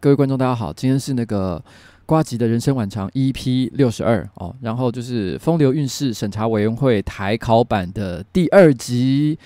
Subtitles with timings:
[0.00, 1.60] 各位观众，大家好，今天是那个
[2.06, 9.36] 瓜吉的人生晚长 EP 六十二哦，然后就是风流韵事审查委员会台考版的第二集。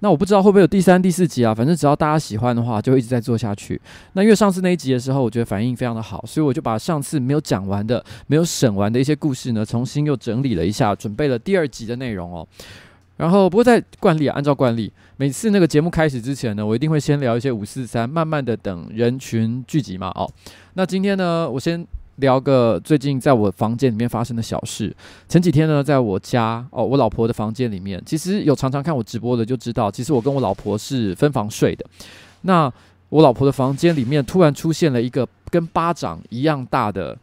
[0.00, 3.80] 那我不知道会不会有第三、第四集啊，反正只要大家喜欢的话，就一直在做下去。
[4.14, 12.44] 那因为上次那一集的时候，我觉得反应非常的好，所以我就把上次没有讲完的、没有审完的一些故事呢，重新又整理了一下，准备了第二集的内容哦。
[13.20, 20.08] 然后，不过在惯例啊，按照惯例，每次那个节目开始之前呢，我一定会先聊一些五四三，慢慢的等人群聚集嘛。
[20.14, 20.26] 哦，
[20.72, 21.86] 那今天呢，我先
[22.16, 24.96] 聊个最近在我房间里面发生的小事。
[25.28, 31.84] 前几天呢，在我家哦，我老婆的房间里面，其实有常常看我直播的就知道，其实我跟我老婆是分房睡的。
[32.40, 32.72] 那
[33.10, 37.18] 我老婆的房间里面突然出现了一个跟巴掌一样大的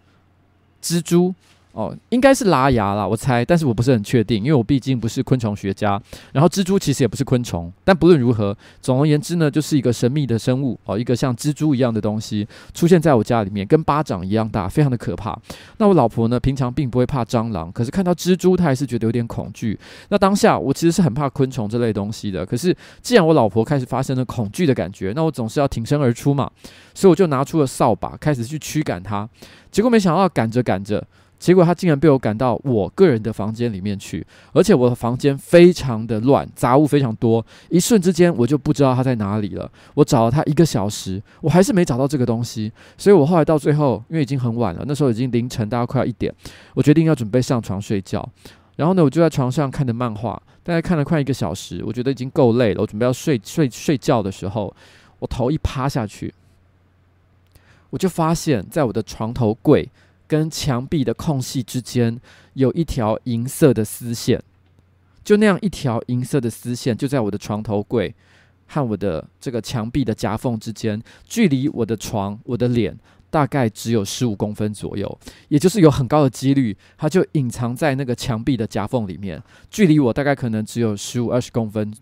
[0.79, 1.33] 蜘蛛。
[1.77, 6.01] 哦，应该是拉牙啦，我猜，但是我不是很确定，因为我毕竟不是昆虫学家。
[6.33, 15.39] 然后蜘蛛其实也不是昆虫，但不论如何，总而言之呢，就是一个神秘的生物哦，一个像蜘蛛一样的东西出现在我家里面，跟巴掌一样大，非常的可怕。
[15.77, 19.79] 那我老婆呢，平常并不会怕蟑螂，可是看到蜘蛛，她还是觉得有点恐惧。
[20.09, 26.49] 那当下我其实是很怕昆虫这类东西的，可是既然我老婆开始发生了恐惧的感觉，那我总是要挺身而出嘛，
[26.95, 29.29] 所以我就拿出了扫把，开始去驱赶它。
[29.69, 31.05] 结果没想到赶着赶着。
[31.39, 37.45] 结果他竟然被我赶到我个人的房间里面去，而且我的房间非常的乱，杂物非常多。
[37.69, 39.69] 一瞬之间，我就不知道他在哪里了。
[39.93, 42.71] 我找了他一个小时，我还是没找到这个东西。
[42.97, 46.33] 所以我后来到最后，因为已经很晚了，那时候已经凌晨，大概快要一点，
[46.73, 48.27] 我决定要准备上床睡觉。
[48.75, 52.81] 然后呢，我就在床上看着漫画，大概看了快一个小时，我觉得已经够累了。
[52.81, 54.75] 我准备要睡睡睡觉的时候，
[55.19, 56.33] 我头一趴下去，
[57.89, 59.87] 我就发现，在我的床头柜
[60.27, 62.19] 跟墙壁的空隙之间，
[62.53, 64.41] 有一条银色的丝线。
[65.23, 68.15] 就那样一条银色的丝线，就在我的床头柜
[68.67, 72.97] 和我的这个墙壁的夹缝之间，距离我的床、我的脸
[73.29, 75.19] 大概只有十五公分左右，
[75.49, 81.93] 也就是有很高的几率，它就隐藏在那个墙壁的夹缝里面，距离我大概可能只有十五二十公分。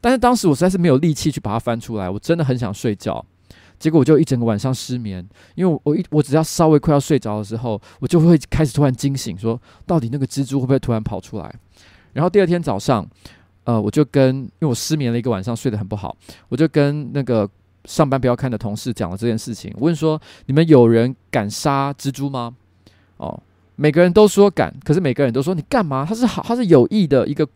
[0.00, 3.22] 但是当时我实在是没有力气去把它翻出来，我真的很想睡觉，
[3.80, 11.52] 结果我就一整个晚上失眠，因为我一我只要稍微快要睡着的时候，我就会开始突然惊醒，说到底那个蜘蛛会不会突然跑出来？
[12.12, 13.04] 然后第二天早上，
[13.64, 16.14] 呃，我就跟因为我失眠了一个晚上，睡得很不好，
[16.48, 17.48] 我就跟那个
[17.86, 19.72] 上班不要看的同事讲了这件事情。
[19.76, 22.54] 我问说：“你们有人敢杀蜘蛛吗？”
[23.16, 23.42] 哦，
[23.76, 26.04] 每个人都说敢，可是每个人都说你干嘛？
[26.06, 27.48] 它是好，它是有益的一个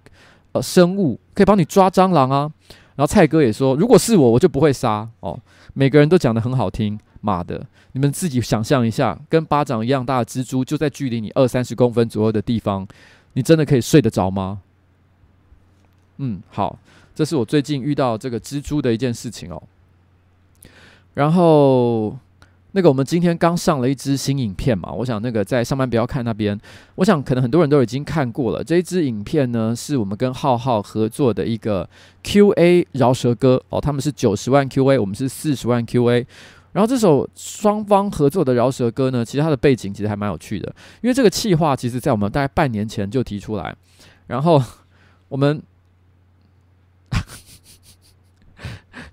[0.53, 2.51] 呃生物，可以帮你抓蟑螂啊。
[2.97, 5.39] 然后蔡哥也说：“如果是我，我就不会杀。”哦，
[5.73, 6.99] 每个人都讲得很好听。
[7.21, 12.87] 妈的，你们自己想象一下，跟巴掌一样大的蜘蛛就在距离你二三十公分左右的地方。
[13.33, 14.61] 你真的可以睡得着吗？
[16.19, 16.79] 嗯，好，
[17.15, 19.63] 这是我最近遇到这个蜘蛛的一件事情哦。
[21.15, 22.17] 然后，
[22.77, 26.59] 那个我们今天刚上了一支新影片嘛，我想那个在上班不要看那边，
[26.97, 28.65] 我想可能很多人都已经看过了。
[28.65, 31.89] 这一支影片呢，是我们跟浩浩合作的一个
[32.25, 36.27] QA 饶舌歌哦，他们是九十万 QA，我们是四十万 QA。
[36.73, 43.73] 然后这首双方合作的饶舌歌呢，其实它的背景其实还蛮有趣的，因为这个企划其实在我们大概半年前就提出来，
[44.27, 44.61] 然后
[45.29, 45.63] 我们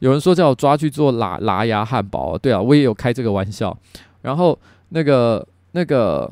[0.01, 3.75] 有人说叫我抓去做喇喇牙汉堡，对啊，我也有开这个玩笑，
[4.21, 4.59] 然后
[4.89, 6.30] 那个那个。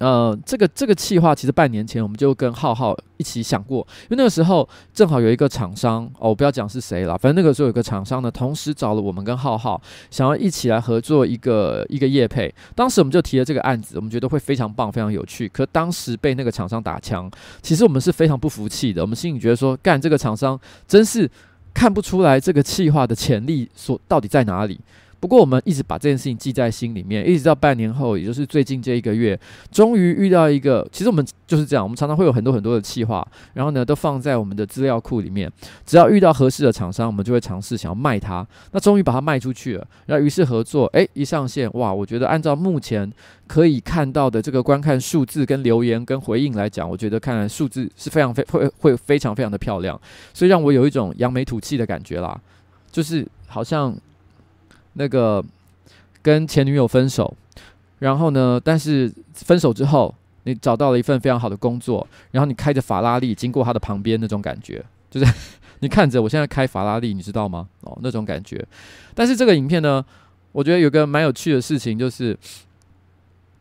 [0.00, 12.54] 呃，这个这个企划其实半年前我们就跟浩浩一起想过，因为那个时候正好有一个厂商哦，我不要讲是谁了，反正那个时候有个厂商呢，同时找了我们跟浩浩，想要一起来合作一个一个业配。
[12.76, 15.48] 当时我们就提了这个案子，我们觉得会非常棒，非常有趣。
[15.48, 17.28] 可当时被那个厂商打枪，
[17.60, 20.56] 其实我们是非常不服气的，我们心里觉得说，干这个厂商
[20.86, 21.28] 真是
[21.78, 24.76] 看不出来这个气化的潜力所到底在哪里。
[25.20, 29.38] 不过我们一直把这件事情记在心里面，一直到半年后，也就是最近这一个月，
[29.72, 30.86] 终于遇到一个。
[30.92, 35.50] 其实我们就是这样，我们常常会有很多很多的企划，然后呢，都放在我们的资料库里面。
[35.84, 38.46] 只要遇到合适的厂商，我们就会尝试想要卖它。
[38.70, 41.92] 那终于把它卖出去了，然后于是合作，诶，一上线，哇！
[41.92, 43.10] 我觉得按照目前
[43.48, 50.00] 可以看到的这个观看数字、跟留言、跟回应来讲，我觉得看来数字是非常非会会非常非常的漂亮，
[50.32, 52.40] 所以让我有一种扬眉吐气的感觉啦，
[52.92, 53.92] 就是好像。
[54.98, 55.42] 那个
[56.20, 57.32] 跟前女友分手，
[58.00, 60.12] 然后呢，但是分手之后，
[60.42, 65.32] 你找到了一份非常好的工作，然后你开着法拉利经过他的旁边，那种感觉，就是
[65.78, 67.68] 你看着我现在开法拉利，你知道吗？
[67.82, 68.66] 哦，那种感觉。
[69.14, 70.04] 但是这个影片呢，
[70.50, 72.36] 我觉得有个蛮有趣的事情，就是，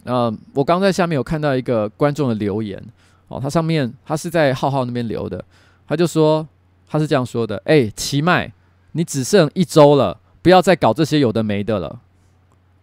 [0.05, 2.83] 呃，我刚在下面有看到一个观众的留言，
[3.27, 5.45] 哦，他上面他是在浩浩那边留的，
[5.87, 6.47] 他就说
[6.87, 8.51] 他是这样说的：哎，奇迈，
[8.93, 10.19] 你只剩一周了。
[10.47, 11.99] 不要再搞这些有的没的了，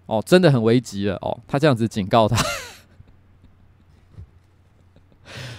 [0.05, 1.41] 哦，真的很危急了哦。
[1.49, 2.37] 他这样子警告他，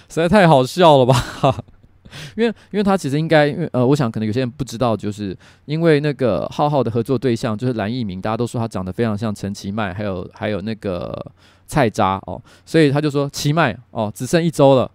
[0.08, 1.64] 实在太好笑了吧？
[2.38, 11.32] 因为，因为他其实应该，因为呃，我想可能有些人不知道，就是因为那个浩浩的合作对象就是蓝奕明，大家都说他长得非常像陈其迈，还有还有那个
[11.66, 14.88] 蔡渣哦，所以他就说其迈哦，只剩一周了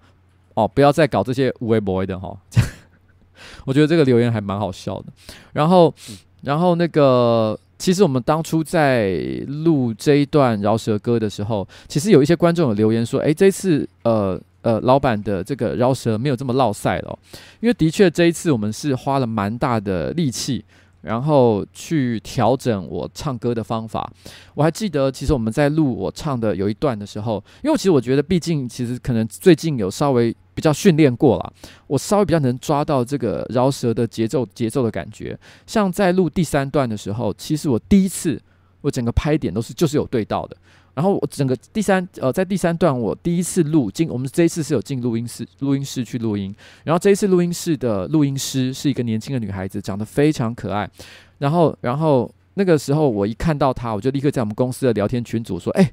[0.53, 2.37] 哦，不要再搞这些无谓 boy 的哈、哦。
[3.67, 5.07] 我觉得这个留言还蛮好笑的，
[5.51, 5.93] 然后。
[6.41, 9.15] 然后那个，其实我们当初在
[9.47, 17.19] 录这一段饶舌歌的时候，其实有一些观众有留言说：“诶，这次呃呃，老板的这个饶舌没有这么落赛了。”
[17.61, 20.63] 因为的确这一次我们是花了蛮大的力气。
[21.01, 24.11] 然后去调整我唱歌的方法。
[24.53, 31.53] 我还记得，其实我们在录我唱的有一段的时候，因为其实我觉得，毕竟其实可能最近有稍微比较训练过了，
[31.87, 35.37] 我稍微比较能抓到这个饶舌的节奏节奏的感觉。
[35.65, 38.41] 像在录第三段的时候，其实我第一次，
[38.81, 40.57] 我整个拍点都是就是有对到的。
[40.93, 46.53] 然后我整个第三呃，在第三段我第一次录进，我们这一次是有进录音室录音室去录音。
[46.83, 50.89] 然后这一次录音室的录音师是一个年轻的女孩子，长得非常可爱。
[51.37, 55.91] 然后然后那个时候我一看到她，我就立刻在我们公司的聊天群组说：“哎，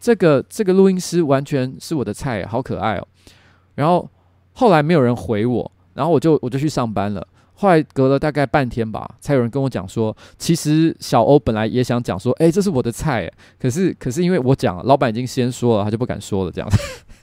[0.00, 3.06] 这个这个录音师完全是我的菜，好可爱哦。”
[3.76, 4.08] 然后
[4.54, 7.26] 后来没有人回我，然后我就我就去上班了。
[7.60, 16.70] 后来隔了大概半天吧，才有人跟我讲说，其实小欧本来也想讲说，诶，这是我的菜，可是可是因为我讲，老板已经先说了，他就不敢说了这样。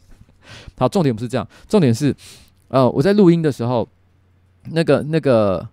[0.77, 2.15] 好，重点不是这样，重点是，
[2.67, 3.89] 呃，我在录音的时候，
[4.69, 5.67] 那个那个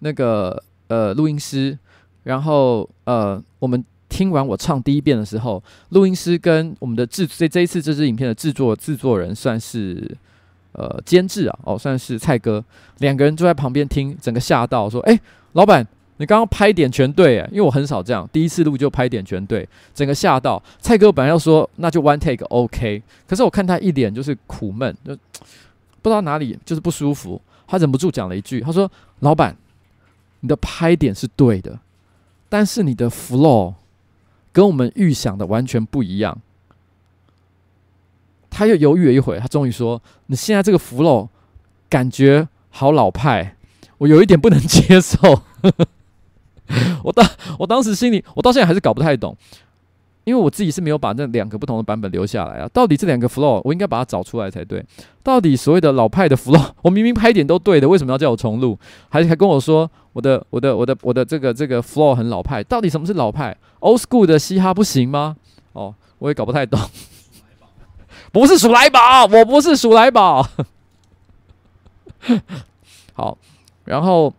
[0.00, 1.78] 那个呃录音师
[2.24, 10.14] 然后呃，我们听完我唱第一遍的时候，录音师跟我们的制这这一次这支影片的制作制作人算是
[10.72, 12.64] 呃监制啊，哦，算是蔡哥，
[12.98, 15.18] 两个人坐在旁边听，整个吓到说：“哎，
[15.52, 15.86] 老板。”
[16.20, 20.62] 你刚刚拍点全对诶，因为我很少这样，第一次录就拍点全对，整个吓到。
[20.78, 25.16] 蔡哥本来要说那就 one take OK，可是我看他一脸就是苦闷，就
[26.02, 29.56] 不知道哪里就是不舒服，他忍不住讲了一句，他说：“老板，
[30.40, 31.78] 你的拍点是对的，
[32.50, 33.72] 但是你的 flow
[34.52, 36.38] 跟我们预想的完全不一样。”
[38.50, 41.28] 他又犹豫了一会，他终于说：“你现在这个 flow
[41.88, 43.56] 感觉好老派，
[43.98, 45.42] 我有一点不能接受。
[47.02, 47.26] ”我当
[47.58, 49.36] 我当时心里，我到现在还是搞不太懂，
[50.24, 52.68] 因为我自己是没有把那两个不同的版本留下来啊。
[52.72, 54.84] 到底这两个 flow，我应该把它找出来才对。
[55.22, 58.78] 到底所谓的老派的 flow，我明明拍点都对的，为什么要叫我重录？
[59.08, 62.62] 还还跟我说我的我的我的我的这个这个 flow 很老派？
[62.62, 65.36] 到底什么是老派？Old school 的嘻哈不行吗？
[65.72, 66.78] 哦，我也搞不太懂。
[68.32, 70.46] 不是鼠来宝，我不是鼠来宝。
[73.14, 73.36] 好，
[73.84, 74.32] 然后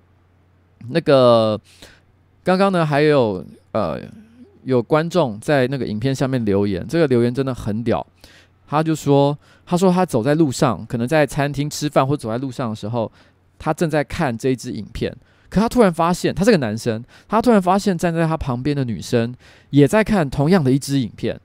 [0.90, 1.60] 那个。
[2.44, 4.02] 刚刚呢，还有呃，
[4.64, 8.04] 有观众在那个影片下面留言，这个留言真的很屌。
[8.68, 13.12] 他就说，他说他走在路上，可能在餐厅吃饭或走在路上的时候，
[13.60, 15.16] 他正在看这一支影片，
[15.52, 19.36] 可他突然发现，他是个男生，他突然发现站在他旁边的女生
[19.70, 21.40] 也在看同样的一支影片。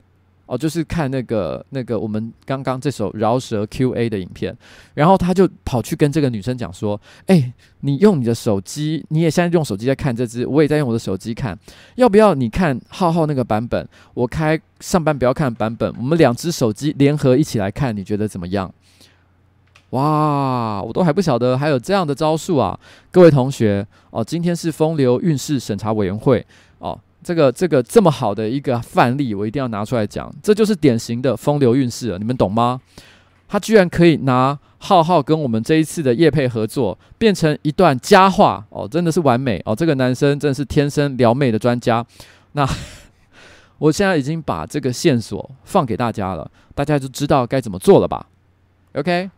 [0.46, 4.56] 哦，就是看那个那个我们刚刚这首饶舌 Q&A 的影片，
[4.94, 11.58] 然后他就跑去跟这个女生讲说：“哎，你用你的手机，你也现在用手机在看这支，我也在用我的手机看，
[11.96, 13.86] 要不要你看浩浩那个版本？
[14.14, 18.72] 我开上班不要看版本，我们两只手机联合一起来看，你觉得怎么样？”
[19.90, 22.78] 哇，我都还不晓得还有这样的招数啊！
[23.10, 26.44] 各位同学哦，今天是风流韵事审查委员会
[26.78, 26.98] 哦。
[27.26, 30.32] 这个这个这么好的一个范例，我一定要拿出来讲。
[30.40, 32.80] 这就是典型的风流韵事了，你们懂吗？
[33.48, 39.74] 他居然可以拿浩浩跟我们这一次的叶配合作，变成一段佳话哦，真的是完美哦。
[39.74, 42.06] 这个男生真的是天生撩妹的专家。
[42.52, 42.64] 那
[43.78, 48.24] 我现在已经把这个线索放给大家了，大家就知道该怎么做了吧
[48.94, 49.28] ？OK。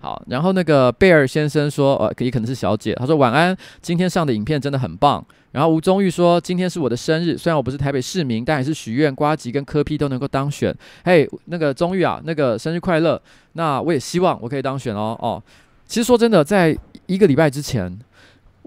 [0.00, 5.24] 好，然后那个贝尔先生说，呃，也可能是小姐，他说晚安，今天上的影片真的很棒。
[5.50, 10.72] 然后吴宗玉说：“今天是我的生日，虽然我不是台北市民，但还是许愿瓜吉跟柯批都能够当选。
[11.04, 13.20] 嘿，那个宗玉啊，那个生日快乐！
[13.54, 15.16] 那我也希望我可以当选哦。
[15.20, 15.42] 哦，
[15.86, 16.76] 其实说真的，在
[17.06, 17.98] 一个礼拜之前。”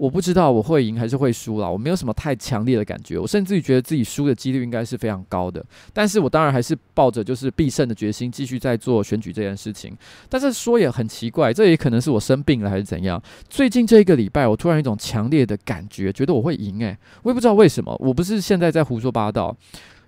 [0.02, 5.64] 我不知道我会赢还是会输啦，我没有什么太强烈的感觉，我甚至于觉得自己输的几率应该是非常高的。
[5.92, 9.96] 但是我当然还是抱着就是必胜的决心，继续在做选举这件事情。
[10.28, 13.22] 但是说也很奇怪，这也可能是我生病了还是怎样。
[13.48, 17.96] 最近这一个礼拜，我突然有一种强烈的感觉，觉得我会赢诶，我也不知道为什么。
[18.00, 19.56] 我不是现在在胡说八道，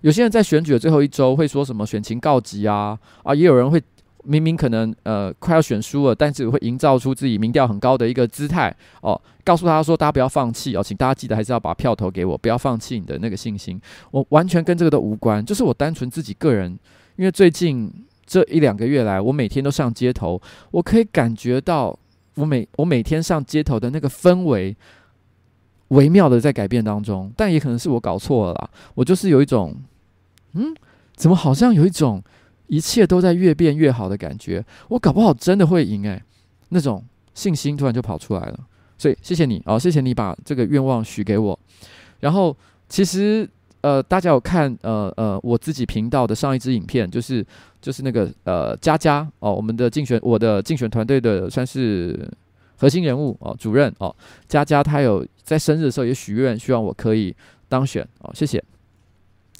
[0.00, 3.80] 有些人在选举的最后一周会说什么选情告急啊啊，也有人会。
[4.24, 13.80] 明明可能呃快要选输了，但是会营造出自己民调很高的一个姿态哦，告诉他说大家不要放弃哦，请大家记得还是要把票投给我，不要放弃你的那个信心。
[14.10, 16.70] 我完全跟这个都无关，就是我单纯自己个人，
[17.16, 17.92] 因为最近
[18.26, 20.40] 这一两个月来，我每天都上街头，
[20.70, 21.96] 我可以感觉到
[22.36, 24.76] 我每我每天上街头的那个氛围
[25.88, 29.76] 微妙的在改变当中，但也可能是我搞错了啦，我就是有一种
[30.54, 30.74] 嗯，
[31.14, 32.22] 怎么好像有一种。
[32.66, 36.22] 一切都在越变越好的感觉，我搞不好真的会赢诶、
[36.70, 37.04] 那种
[37.34, 38.58] 信心突然就跑出来了。
[38.96, 41.58] 所以谢谢你哦，谢谢你把这个愿望许给我。
[42.20, 42.56] 然后
[42.88, 43.48] 其实
[43.82, 47.44] 呃，大家有看呃呃我自己频道的上一支影片，就是
[47.82, 52.30] 就是那个呃佳佳哦，我们的竞选我的竞选团队的算是
[52.78, 54.14] 核心人物哦，主任哦，
[54.48, 57.34] 佳佳她有在生日的时候也许愿，希望我可以
[57.68, 58.62] 当选哦，谢谢。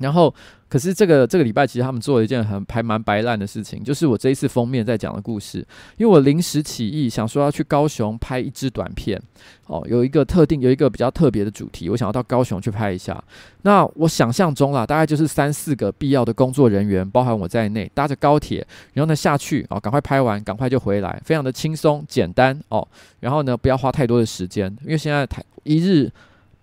[0.00, 0.34] 然后，
[0.74, 5.58] 可是这个这个礼拜，其实他们做了一件很还蛮白烂的事情，就是我这一次封面在讲的故事。
[5.98, 9.22] 因为我临时起意想说要去高雄拍一支短片，
[9.68, 13.22] 哦，有一个特定有一个比较特别的主题，我想要到高雄去拍一下。
[13.62, 22.84] 那我想象中啦，大概就是三四个必要的工作人员，包含我在内，搭着高铁，然后呢下去哦，赶快拍完，赶快就回来，非常的轻松简单哦。
[23.20, 26.10] 然后呢，不要花太多的时间，因为现在台一日。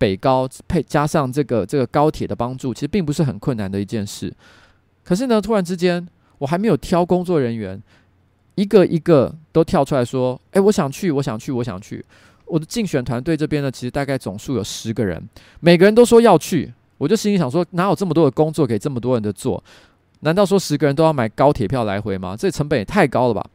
[0.01, 4.33] 北高配加上这个这个高铁的帮助，其实并不是很困难的一件事。
[5.03, 6.07] 可是呢，突然之间，
[6.39, 7.79] 我还没有挑工作人员，
[8.55, 12.03] 一个一个都跳出来说：“诶，我想去，我想去，我想去。”
[12.45, 15.21] 我的竞选团队这边呢，其实大概总数有十个人，
[15.59, 16.73] 每个人都说要去。
[16.97, 19.63] 我就心里想说，哪有这么多的工作给这么多人的做？
[20.21, 22.35] 难道说十个人都要买高铁票来回吗？
[22.35, 23.45] 这成本也太高了吧？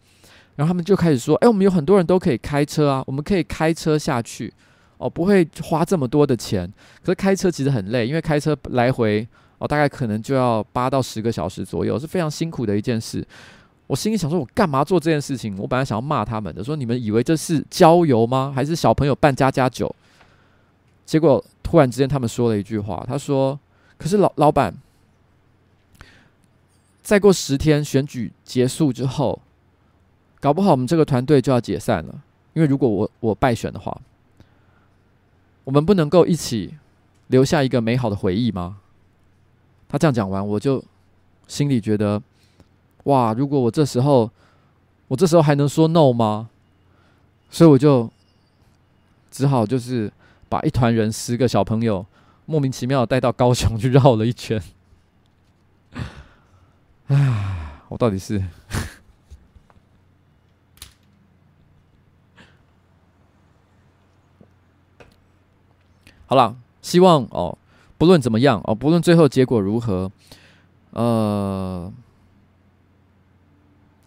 [0.55, 4.53] 然后他们就开始说：“诶，我们有很多人都可以开车啊，我们可以开车下去。”
[4.99, 6.71] 哦，不会花这么多的钱。
[7.01, 9.27] 可是开车其实很累，因为开车来回
[9.59, 13.27] 哦，大概可能就要八到十个小时左右，是非常辛苦的一件事。
[13.87, 15.57] 我心里想说，我干嘛做这件事情？
[15.59, 18.53] 我本来想要骂他们的，说你们以为这是郊游吗？
[18.55, 19.95] 还是小朋友办家家酒？
[21.05, 23.57] 结果突然之间，他们说了一句话，他说
[23.97, 24.75] ：“可是老老板，
[27.01, 29.41] 再过十天选举结束之后，
[30.41, 32.23] 搞不好我们这个团队就要解散了。
[32.55, 33.97] 因为如果我我败选的话，
[35.67, 36.73] 我们不能够一起
[37.27, 38.79] 留下一个美好的回忆吗？”
[39.87, 40.83] 他这样讲完，我就
[41.47, 42.23] 心里觉得，
[43.05, 43.35] 哇！
[43.35, 44.31] 如果我这时候，
[45.09, 46.49] 我这时候还能说 no 吗？
[47.51, 48.11] 所以我就
[49.31, 50.11] 只好就是。
[50.49, 52.07] 把一团人十个小朋友
[52.45, 54.63] 莫名其妙的带到高雄去绕了一圈，
[57.09, 58.41] 唉，我到底是
[66.27, 67.57] 好了，希望哦，
[67.97, 70.11] 不论怎么样哦，不论最后结果如何，
[70.91, 71.93] 呃，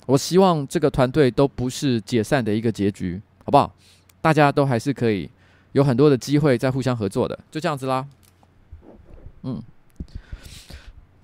[0.06, 3.74] 我希望这个团队都不是解散的一个结局，好不好？
[4.22, 5.30] 大家都还是可以。
[5.74, 8.04] 有很多的机会在互相合作的，就这样子啦。
[9.44, 9.62] 嗯，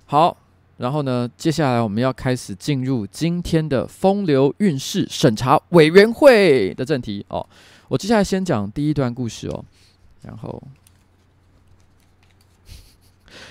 [0.06, 0.36] 好，
[0.76, 7.44] 然后呢，接下来我们要开始进入今天的风流韵事审查委员会的正题哦。
[7.88, 9.64] 我接下来先讲第一段故事哦。
[10.22, 10.62] 然后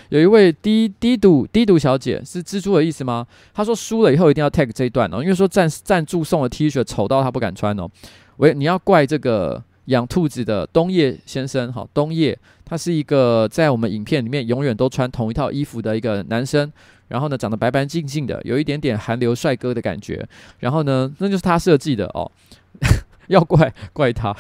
[0.10, 3.26] 有一位低低赌低赌小姐是蜘蛛的意思吗？
[3.54, 7.90] 她说输了以后一定要 tag 这一段哦，因为说赞赞助送的 T 恤丑到她不敢穿哦。
[8.38, 9.64] 喂，你要怪这个。
[9.86, 12.36] 养兔子的东叶先生，好，东叶，
[12.66, 16.74] 他是一个在我们影片里面永远都穿同一套衣服的一个男生，
[17.08, 22.32] 然后呢，长得白白净净的，有一点点韩流帅哥的感觉，然后呢，那就是他设计的哦，
[23.30, 24.36] 要怪怪他。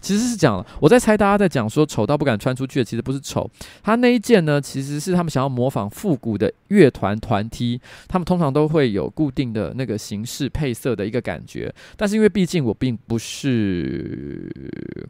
[0.00, 3.50] 其实是讲，我在猜大家在讲说丑到不敢穿出去的，其实不是丑，
[3.82, 14.50] 他那一件呢，其实是他们想要模仿复古的乐团团 T，他们通常都会有固定的那个形式配色的一个感觉，但是因为毕竟我并不是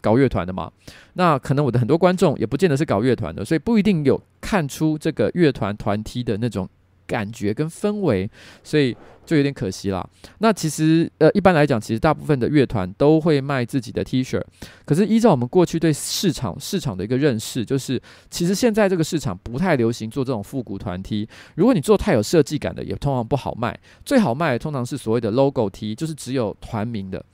[0.00, 0.70] 搞乐团的嘛，
[1.14, 6.68] 那可能我的很多观众也不见得是搞乐团的，所以不一定有看出这个乐团团 T 的那种。
[7.08, 8.30] 感觉跟氛围，
[8.62, 10.06] 所以就有点可惜啦。
[10.38, 14.40] 那其实，呃，一般来讲，其实大部分的乐团都会卖自己的 T 恤。
[14.84, 21.28] 可是依照我们过去对市场市场的一个认识，就是其实现在这个市场不太流行做这种复古团 T。
[21.56, 23.76] 如果你做太有设计感的，也通常不好卖。
[24.04, 27.24] 最好卖的通常是所谓的 logo T，就是只有团名的，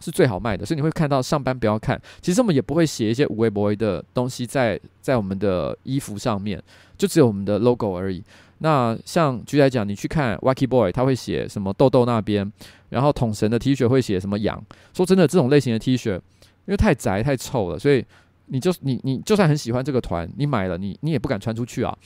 [0.00, 0.66] 是最好卖的。
[0.66, 6.62] 所以你会看到上班不要看，其实我们也不会写一些无微不微的东西在在我们的衣服上面，
[6.96, 8.22] 就只有我们的 logo 而已。
[8.60, 12.52] 那像举例来讲，你去看 Wacky Boy，他会写什么豆豆那边，
[12.88, 14.60] 然后桶神的 T 恤会写什么痒。
[14.92, 16.20] 说真的，这种类型的 T 恤，因
[16.66, 18.04] 为太宅太臭了，所以
[18.46, 21.96] 你就你你就算很喜欢这个团，你买了你你也不敢穿出去啊。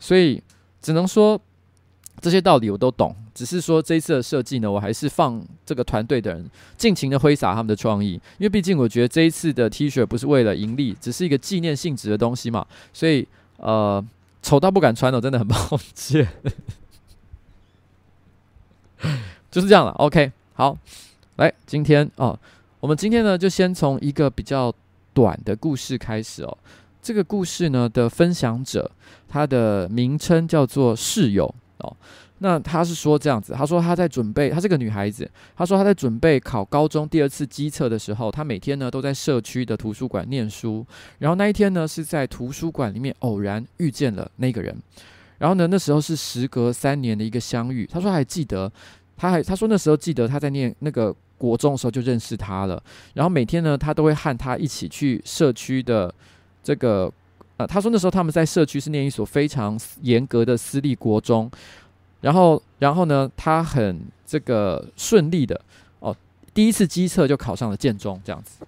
[0.00, 0.42] 所以
[0.82, 1.40] 只能说
[2.20, 13.24] 这些道理我都懂，只是说这一次的设计呢，我还是放这个团队的人尽情的挥洒他们的创意，因为毕竟我觉得这一次的 T 恤不是为了盈利，只是一个纪念性质的东西嘛，所以
[13.58, 14.04] 呃。
[14.42, 15.56] 丑到不敢穿了，真的很抱
[15.94, 16.28] 歉，
[19.50, 19.92] 就是这样了。
[19.92, 20.76] OK，好，
[21.36, 22.38] 来，今天哦，
[22.80, 24.72] 我们今天呢就先从一个比较
[25.12, 26.58] 短的故事开始哦。
[27.02, 28.90] 这个故事呢的分享者，
[29.28, 31.96] 他的名称叫做室友哦。
[32.42, 40.86] 那他是说这样子，他说他在准备，她是个女孩子，他说他在准备考高中第二次机测的时候，他每天呢都在社区的图书馆念书，
[41.18, 44.74] 然后那一天呢是在图书馆里面偶然遇见了那个人，
[45.36, 48.72] 然后呢那时候是时隔三年的一个相遇，他说还记得，
[49.18, 56.10] 他还他说那时候记得他在念那个国中的时候就认识他了，然后每天呢他都会和他一起去社区的
[56.62, 57.12] 这个，
[57.58, 61.50] 呃他说那时候他们在社区是念一所非常严格的私立国中。
[62.20, 65.60] 然后，然后呢，他很这个顺利的
[66.00, 66.14] 哦，
[66.52, 68.64] 第一次机测就考上了建中这样子。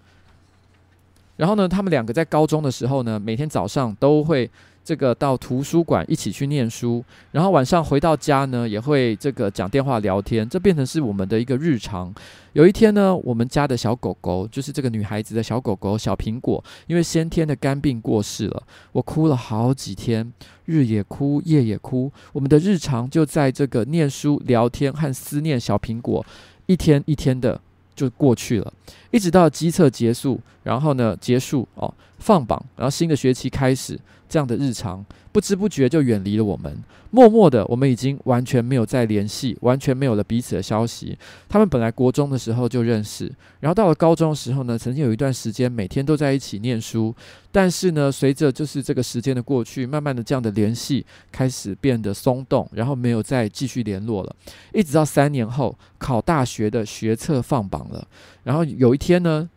[1.37, 4.51] 然后呢，他们两个在高中的时候呢，每天早上都会。
[4.85, 12.13] 这个到图书馆一起去念书，然后晚上回到家呢，也会这个讲电话聊天，这变成是我们的一个日常。
[12.53, 20.33] 有一天呢，我们家的小狗狗，就是这个女孩子的小狗狗小苹果，因为先天的肝病过世了，我哭了好几天，
[20.65, 22.11] 日也哭，夜也哭。
[22.33, 26.25] 我们的日常就在这个念书、聊天和思念小苹果，
[26.67, 27.59] 一天一天的
[27.95, 28.73] 就过去了，
[29.13, 31.95] 一直到基测结束，然后呢结束哦。
[32.23, 36.79] 放榜，然后新的学期开始，这样的日常不知不觉就远离了我们。
[37.11, 41.19] 默默的，我们已经完全没有再联系，完全没有了彼此的消息。
[41.47, 43.31] 他们本来国中的时候就认识，
[43.61, 47.15] 然后到了高中的时候呢，曾经有一段时间每天都在一起念书。
[47.51, 54.35] 但是呢，随着就是这个时间的过去，慢慢的这样的联系开始变得松动，然后没有再继续联络了。
[54.73, 58.09] 一直到三年后考大学的学测放榜了，
[58.45, 59.51] 然后有一天呢。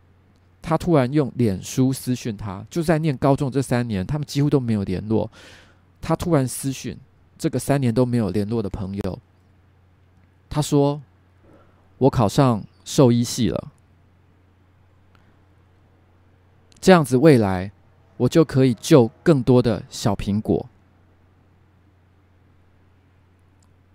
[0.68, 5.30] 他突然用脸书私讯他，就在念高中这三年，他们几乎都没有联络。
[6.02, 6.98] 他突然私讯
[7.38, 9.18] 这个三年都没有联络的朋友，
[10.50, 11.00] 他说
[11.98, 13.68] ：“我考上兽医系了，
[16.80, 17.70] 这样子未来
[18.16, 20.66] 我就可以救更多的小苹果。”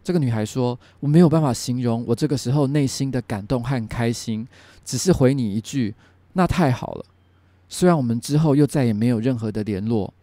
[0.05, 4.47] 这个女孩说：“我没有办法形容我这个时候内心的感动和开心，
[4.85, 5.93] 只是回你一句。”
[6.33, 7.05] 那太好了，
[7.67, 10.13] 虽然我们之后又再也没有任何的联络，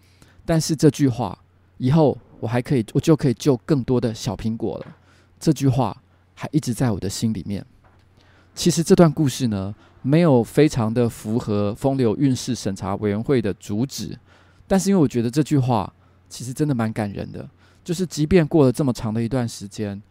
[0.47, 1.38] 但是这句话
[1.77, 4.97] 以后我还可以，我就可以救更多的小苹果了。
[5.38, 5.94] 这句话
[6.35, 7.64] 还一直在我的心里面。
[8.55, 14.18] 其实这段故事呢，没有非常的符合风流韵事审查委员会的主旨，
[14.66, 15.92] 但是因为我觉得这句话
[16.31, 17.47] 其实真的蛮感人的，
[17.85, 20.03] 就是即便过了这么长的一段时间，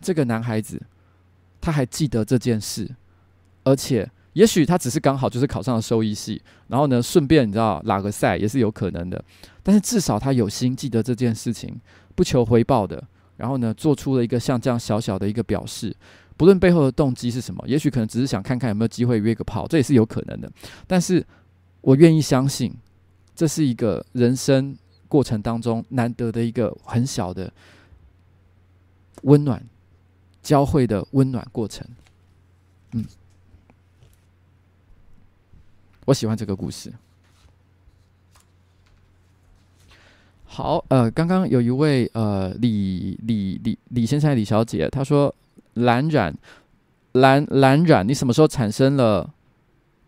[0.00, 0.80] 这个男孩子
[1.60, 2.94] 他还记得这件事，
[3.64, 4.10] 而且。
[4.34, 9.24] 也许他只是刚好就是考上了兽医系，然后呢，顺便你知道拉个赛也是有可能的。
[9.62, 11.80] 但是至少他有心记得这件事情，
[12.14, 13.02] 不求回报的，
[13.36, 15.96] 然后呢，做出了一个像这样小小的一个表示，
[16.36, 20.50] 不论背后的动机是什么，也许可能只是想看看有没有机会约个炮，这也是有可能的。
[20.86, 21.24] 但是
[21.80, 22.74] 我愿意相信，
[23.34, 27.52] 这是一个人生过程当中难得的一个很小的
[29.22, 29.64] 温暖
[30.42, 31.86] 交汇的温暖过程，
[32.92, 33.04] 嗯。
[36.06, 36.92] 我喜欢这个故事。
[40.44, 45.34] 好，呃，刚刚有一位呃李李李李先生、李小姐，她说
[45.74, 46.32] 蓝染
[47.12, 49.28] 蓝蓝染，你什么时候产生了？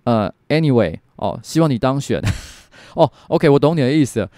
[0.04, 2.22] 呃，anyway，哦，希望你当选。
[2.94, 4.28] 哦，OK，我懂你的意思。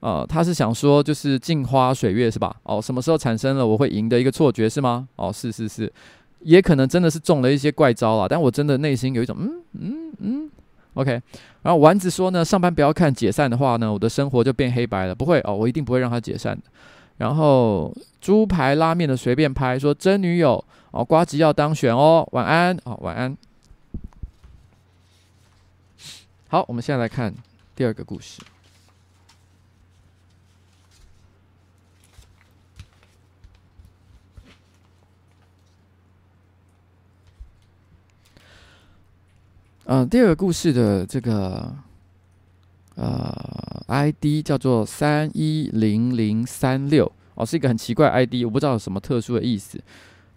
[0.00, 2.56] 呃，他是想说就是镜花水月是吧？
[2.62, 5.06] 哦，什么时候产生了我会赢的一个错觉是吗？
[5.16, 5.92] 哦，是是是，
[6.40, 8.26] 也可能真的是中了一些怪招啊。
[8.26, 10.50] 但我真的内心有一种嗯嗯嗯。
[10.98, 11.12] OK，
[11.62, 15.14] 然后丸子说呢，上班不要看解散的话呢，我的生活就变黑白了。
[15.14, 16.64] 不会哦，我一定不会让他解散的。
[17.18, 23.36] 然后猪排拉面的随便拍说真女友哦，瓜吉要当选哦，晚安哦，晚安。
[26.48, 27.32] 好，我们现在来看
[27.76, 28.42] 第二个故事。
[39.90, 41.74] 嗯，第二个故事的这个
[42.94, 49.80] 呃 ID 叫做三一零零三六哦，是一个很奇怪 ID，我不知道有什么特殊的意思。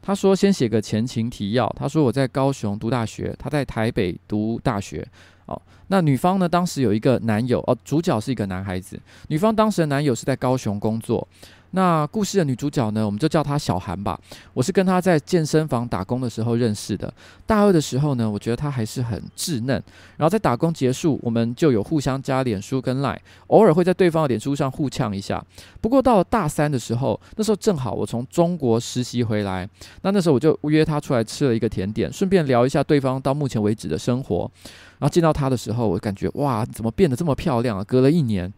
[0.01, 5.05] 他说先写个前情提要，他说我在高雄读大学，他在台北读大学。
[5.47, 11.27] 哦，那女方呢，当时有一个男友哦，主角是一个男孩子，女方当时的男友是在高雄工作。
[11.71, 14.19] 那故事的女主角呢，我们就叫她小韩吧。
[14.53, 17.11] 我是跟她在健身房打工的时候认识的。
[17.45, 19.81] 大二的时候呢，我觉得她还是很稚嫩。
[20.17, 25.43] 然后在打工结束，我们就有互相加脸书跟 Line，偶尔会在对方的脸书上互呛一下。
[25.79, 29.67] 不过到了大三的时候，那时候正好我从中国实习回来，
[30.01, 34.51] 那那时候我就约她出来吃了一个甜点，顺便聊一下对方到目前为止的生活。
[34.99, 37.83] 然后见到她的时候，我感觉哇，怎么变得这么漂亮啊？
[37.85, 38.51] 隔了一年。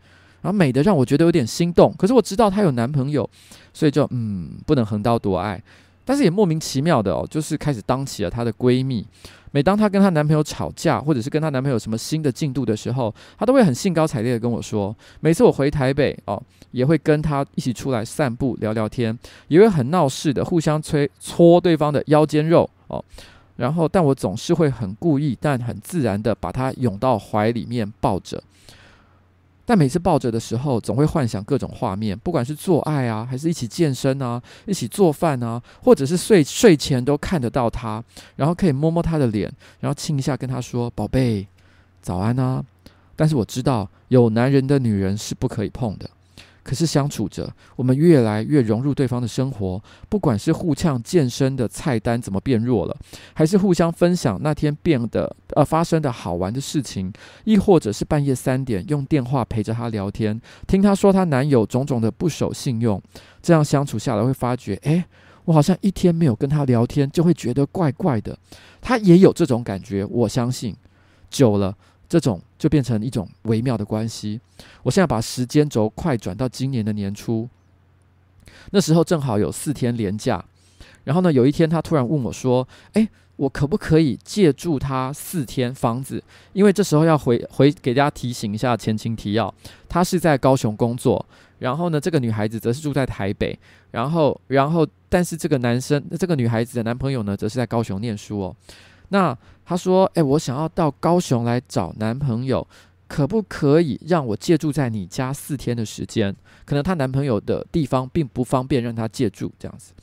[0.44, 3.28] 然后美的让我觉得有点心动，可是我知道她有男朋友，
[3.74, 5.60] 所以就嗯，不能横刀夺爱，
[6.04, 9.08] 但是也莫名其妙的哦，就是开始当起了她的闺蜜。
[9.52, 14.94] 每当她跟她男朋友吵架，或者是跟她男朋友什么新的进度的时候，她都会很兴高采烈的跟我说。
[15.22, 23.02] 每次我回台北哦，也会跟她一起出来散步聊聊天，也会很闹事的互相催搓对方的腰间肉哦。
[23.56, 28.44] 然后，但我总是会很故意，但很自然的把她拥到怀里面抱着。
[29.66, 38.04] 但每次抱着的时候，总会幻想各种画面，不管是做爱啊，还是一起健身啊，一起做饭啊，或者是睡睡前都看得到他，
[38.36, 41.48] 然后可以摸摸他的脸，然后亲一下，跟他说：“宝贝，
[42.02, 42.64] 早安啊。”
[43.16, 46.10] 但是我知道，有男人的女人是不可以碰的。
[46.64, 49.84] 可是相处着，我们越来越融入对方的生活。
[50.08, 52.98] 不管是互呛健身的菜单怎么变弱了，
[53.34, 57.12] 还是互相分享那天变得呃发生的好玩的事情，
[57.44, 63.02] 亦或者是半夜三点用电话陪着她聊天，听她说她男友种种的不守信用，
[63.42, 65.04] 这样相处下来会发觉，诶，
[65.46, 68.38] 我好像一天没有跟她聊天，就会觉得怪怪的。
[68.80, 70.74] 她也有这种感觉，我相信，
[71.30, 71.76] 久了。
[72.14, 74.40] 这种就变成一种微妙的关系。
[74.84, 77.50] 我现在把时间轴快转到今年的年初，
[78.70, 80.46] 那时候正好有四天连假，
[81.06, 86.24] 然后呢，有一天他突然问我说：“诶，我可不可以借住他四天房子？
[86.54, 89.52] 因为这时候要回回给大家提醒一下前情提要，
[89.90, 91.26] 他是在高雄工作，
[91.58, 93.58] 然后呢，这个女孩子则是住在台北，
[93.90, 98.56] 然后然后但是这个男生，这个女孩子的男朋友呢，则是在高雄念书哦。
[99.14, 102.68] 那他说：“诶，我想要到高雄来找男朋友，
[103.08, 106.36] 可不可以让我借住在你家四天的时间？
[106.66, 109.94] 可能她男朋友的地方并不方便让她借住这样子。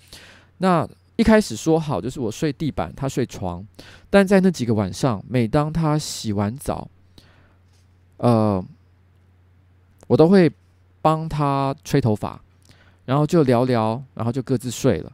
[0.58, 3.66] 那一开始说好，就是我睡地板，他睡床。
[4.08, 6.88] 但在那几个晚上，每当她洗完澡，
[8.18, 8.64] 呃，
[10.06, 10.48] 我都会
[11.02, 12.40] 帮她吹头发，
[13.06, 15.10] 然后就聊聊，然后就各自睡了。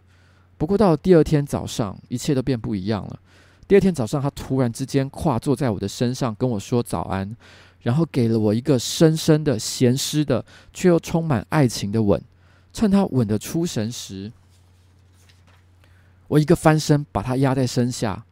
[0.59, 3.19] 不过到第二天早上，一切都变不一样了。”
[3.69, 7.37] 第二天早上，他突然之间跨坐在我的身上，跟我说早安，
[7.83, 12.23] 然后给了我一个深深的、咸湿的，却又充满爱情的吻。
[12.73, 14.31] 趁他吻得出神时，
[16.29, 18.25] 我一个翻身把他压在身下，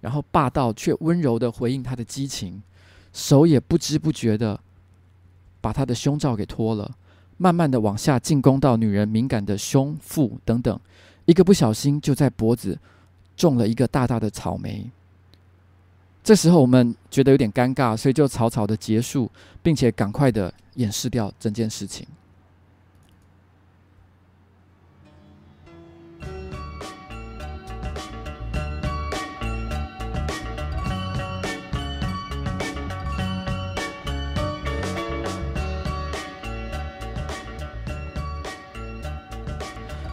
[0.00, 2.62] 然后霸道却温柔的回应他的激情，
[3.12, 4.58] 手也不知不觉的
[5.60, 6.90] 把他的胸罩给脱了，
[7.36, 10.80] 慢慢的往下进攻到女人敏感的胸腹等等，
[11.26, 12.76] 一个不小心就在脖子。
[13.36, 14.90] 种了一个大大的草莓。
[16.22, 19.30] 这时候我们觉得有点尴尬，所以就草草的结束，
[19.62, 22.06] 并且赶快的掩饰掉整件事情。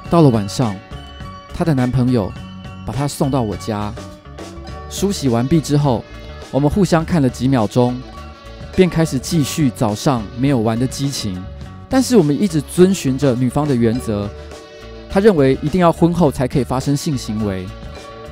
[0.10, 0.76] 到了晚上，
[1.54, 2.30] 她的男朋友。
[2.86, 3.94] 把他送到我家，
[4.90, 6.04] 梳洗完毕之后，
[6.52, 8.00] 我们互相看了几秒钟，
[8.76, 11.42] 便开始继续早上没有完的激情。
[11.90, 14.30] 但是我们一直遵循着女方的原则，
[15.10, 17.66] 她认为一定要婚后才可以发生性行为。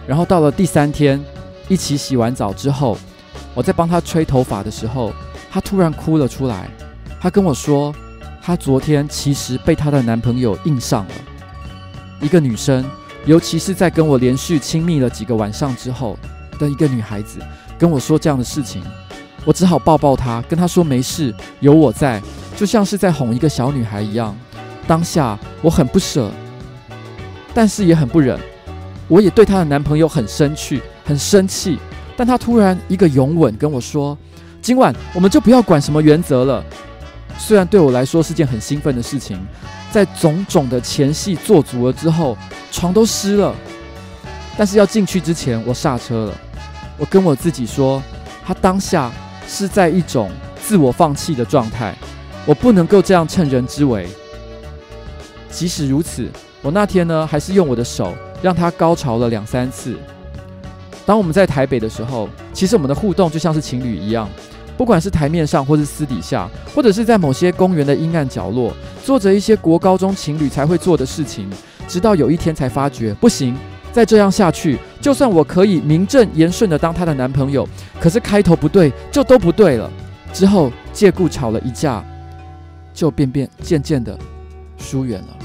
[0.07, 1.23] 然后到了第三天，
[1.67, 2.97] 一起洗完澡之后，
[3.53, 5.13] 我在帮她吹头发的时候，
[5.51, 6.69] 她突然哭了出来。
[7.21, 7.93] 她跟我说，
[8.41, 11.13] 她昨天其实被她的男朋友硬上了，
[12.21, 12.83] 一个女生。
[13.25, 16.17] 尤其是在跟我连续亲密了几个晚上之后
[16.57, 17.39] 的一个女孩子
[17.77, 18.81] 跟我说这样的事情，
[19.45, 22.21] 我只好抱抱她，跟她说没事，有我在，
[22.55, 24.35] 就像是在哄一个小女孩一样。
[24.87, 26.31] 当下我很不舍，
[27.53, 28.39] 但是也很不忍，
[29.07, 31.77] 我也对她的男朋友很生气，很生气。
[32.17, 34.17] 但她突然一个拥吻跟我说
[34.61, 36.63] ：“今晚我们就不要管什么原则了。”
[37.39, 39.39] 虽然对我来说是件很兴奋的事情，
[39.91, 42.37] 在种种的前戏做足了之后，
[42.71, 43.55] 床都湿了，
[44.55, 46.37] 但是要进去之前，我刹车了。
[46.97, 48.03] 我跟我自己说，
[48.45, 49.09] 他当下
[49.47, 50.29] 是在一种
[50.61, 51.95] 自我放弃的状态，
[52.45, 54.07] 我不能够这样趁人之危。
[55.49, 56.29] 即使如此，
[56.61, 59.97] 我那天呢，还是用我的手让他高潮了两三次。
[61.05, 64.29] 当我们在台北的时候，其实我们的互动就像是情侣一样。
[64.79, 71.49] 不管是台面上，或是私底下，或者是在某些公园的阴暗角落，做着一些国高中情侣才会做的事情，
[71.85, 73.53] 直到有一天才发觉不行，
[73.91, 77.67] 再这样下去，就算我可以名正言顺的当她的男朋友，
[77.99, 79.91] 可是开头不对，就都不对了。
[80.31, 82.01] 之后借故吵了一架，
[82.93, 84.17] 就变变渐渐的
[84.77, 85.38] 疏远了。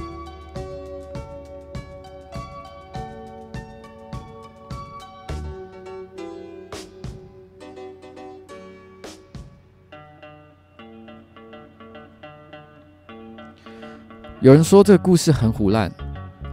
[14.45, 15.91] 有人说这个故事很虎烂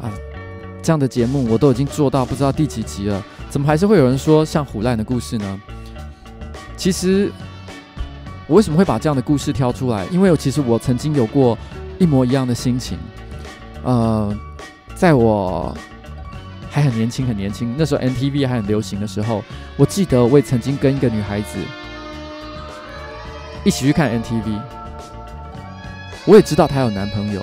[0.01, 0.07] 啊，
[0.81, 5.61] 这样的节目我都已经做到不知道第几集了，怎么还是会有人说像虎烂的故事呢？
[6.77, 7.29] 其实
[8.47, 10.05] 我为什么会把这样的故事挑出来？
[10.05, 11.57] 因为其实我曾经有过
[11.99, 12.97] 一模一样的心情。
[13.83, 14.33] 呃，
[14.95, 15.75] 在我
[16.69, 19.43] 还很年轻很年轻，那时候 NTV 还很流行的时候，
[19.75, 21.59] 我记得我也曾经跟一个女孩子
[23.65, 24.61] 一起去看 NTV，
[26.23, 27.41] 我也知道她有男朋友。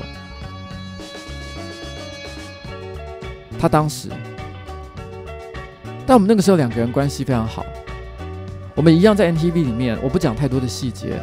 [3.59, 4.09] 他当时，
[6.07, 7.67] 但我们那个时候两个人关系非常好，
[8.77, 11.21] 我们一样在 MTV 里面，我不讲太多的细节。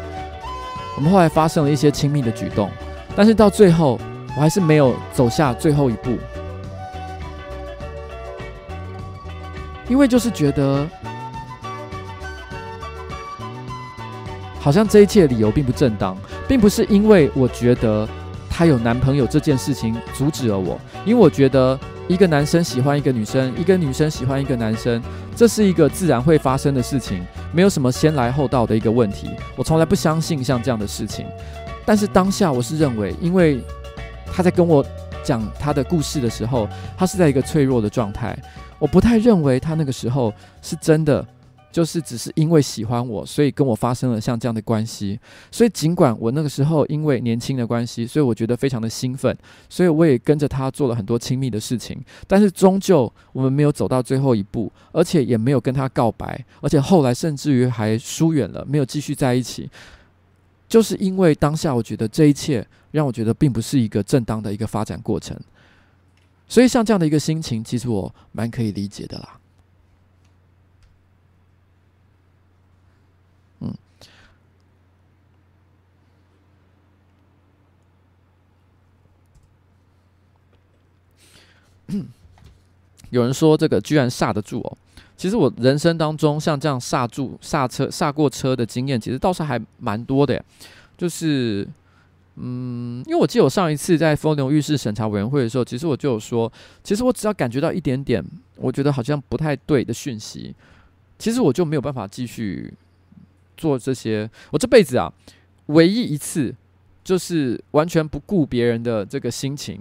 [0.97, 2.69] 我们后来发生了一些亲密的举动，
[3.15, 3.99] 但是到最后，
[4.35, 6.17] 我还是没有走下最后一步，
[9.87, 10.85] 因为就是觉得，
[14.59, 16.17] 好像这一切理由并不正当，
[16.47, 18.07] 并不是因为我觉得
[18.49, 21.79] 她有男朋友这件事情阻止了我，因为我觉得。
[22.07, 25.01] 一个男生喜欢一个女生，一个女生喜欢一个男生，
[25.35, 27.25] 这是一个自然会发生的事情。
[27.51, 29.31] 没有什么先来后到的一个问题。
[29.55, 31.25] 我从来不相信像这样的事情。
[31.83, 33.59] 但是当下我是认为，因为
[34.31, 34.85] 他在跟我
[35.23, 38.37] 讲他的故事的时候，他是在一个脆弱的状态。
[38.77, 41.25] 我不太认为他那个时候是真的。
[41.75, 45.19] 就是只是因为喜欢我，所以跟我发生了像这样的关系。
[45.51, 52.01] 所以尽管我那个时候因为年轻的关系，所以我觉得非常的兴奋，所以我也跟着他做了很多亲密的事情。
[52.27, 59.69] 但是终究我们没有走到最后一步，而且也没有跟他告白，而且后来甚至于还疏远了，没有继续在一起。
[60.69, 65.37] 就是因为当下我觉得这一切让我觉得并不是一个正当的一个发展过程。
[66.47, 69.41] 所以像这样的一个心情，其实我蛮可以理解的啦。
[83.11, 84.77] 有人说这个居然刹得住哦，
[85.15, 90.43] 其实我人生当中像这样刹住、刹车、刹过车的经验，其实倒是还蛮多的。
[90.97, 91.67] 就是，
[92.35, 96.51] 嗯，因为我记得我上一次在风流浴室审查委员会的时候，其实我就有说，
[96.83, 98.23] 其实我只要感觉到一点点，
[98.55, 100.55] 我觉得好像不太对的讯息，
[101.19, 102.73] 其实我就没有办法继续
[103.55, 104.29] 做这些。
[104.51, 105.13] 我这辈子啊，
[105.67, 106.53] 唯一一次
[107.03, 109.79] 就是完全不顾别人的这个心情，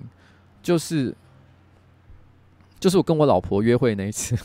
[0.63, 1.15] 就是。
[2.81, 4.37] 就是我跟我老婆约会那一次，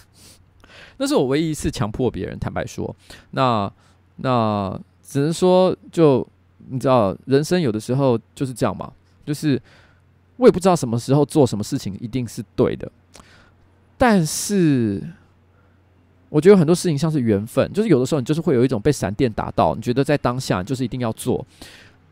[0.97, 2.37] 那是我唯一一次强迫别人。
[2.39, 2.95] 坦白说，
[3.31, 3.71] 那
[4.17, 6.25] 那只能说，就
[6.69, 8.91] 你知道，人生有的时候就是这样嘛。
[9.25, 9.61] 就是
[10.37, 12.91] 我也不知道什么时候做什么事情一定是对的，
[13.97, 15.03] 但是
[16.29, 21.45] 我觉得很多事情像是缘分，就是有的时候你就是会有一种被闪电打到，你觉得在当下就是一定要做，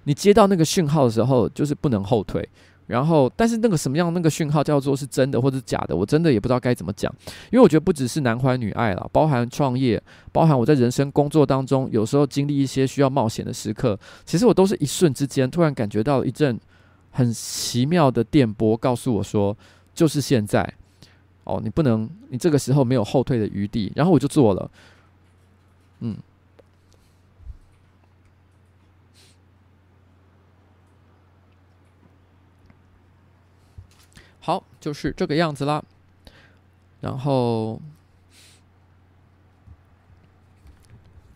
[0.03, 2.47] 你接到那个讯号的时候，就是不能后退。
[2.87, 7.13] 然后，但是那个什么样那个讯号叫做是真的或者假的，我真的也不知道该怎么讲。
[7.51, 16.59] 因为我觉得不只是男欢女爱啦，包含创业，包含我在人生工作当中，有时候经历一些需要冒险的时刻，其实我都是一瞬之间突然感觉到一阵
[17.11, 19.55] 很奇妙的电波，告诉我说
[19.93, 20.73] 就是现在。
[21.43, 23.89] 哦，你不能，你这个时候没有后退的余地。
[23.95, 24.69] 然后我就做了，
[26.01, 26.17] 嗯。
[34.47, 35.83] 好，就是这个样子啦。
[37.01, 37.81] 然后，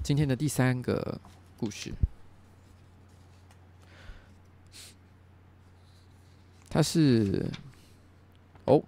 [0.02, 1.20] 今天的第三个
[1.58, 1.92] 故事，
[6.70, 7.46] 他是
[8.64, 8.82] 哦，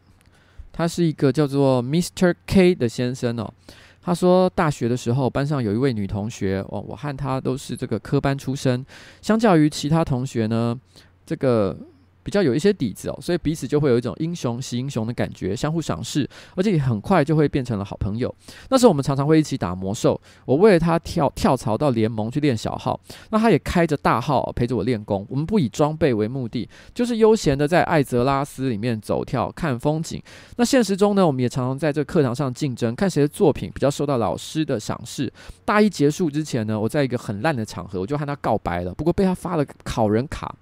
[0.71, 2.33] 他是一个叫做 Mr.
[2.47, 3.53] K 的先生哦。
[4.01, 8.85] 他说，大学的时候班上有一位女同学哦，我和她都是这个科班出身，
[9.21, 10.79] 相较于其他同学呢，
[11.25, 11.77] 这个。
[12.23, 18.33] 比较有一些底子哦，所以彼此就会有一种英雄惜英雄的感觉，相互赏识，而且也很快就会变成了好朋友。
[18.69, 25.25] 那时候我们常常会一起打魔兽，我为了他跳跳槽到联盟去练小号，那他也开着大号陪着我练功。
[25.29, 30.21] 我们不以装备为目的，就是悠闲的在艾泽拉斯里面走跳看风景。
[30.55, 35.31] 那现实中呢，我们也常常在这课堂上竞争，看谁的作品比较受到老师的赏识。
[35.65, 40.55] 大一结束之前呢，我在一个很烂的场合，我就和他告白了，不过被他发了考人卡。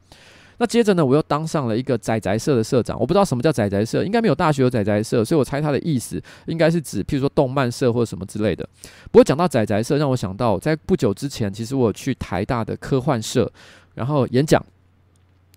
[0.61, 2.99] 那接着呢，我又当上了一个宅宅社的社长。
[2.99, 8.63] 我不知道什么叫宅宅社，应该没有大学有宅宅社，所以我猜他的意思应该是指，譬如说动漫社或者什么之类的。
[9.05, 13.51] 不过讲到宅宅社，让我想到在不久之前，其实我去台大的科幻社，
[13.95, 14.63] 然后演讲，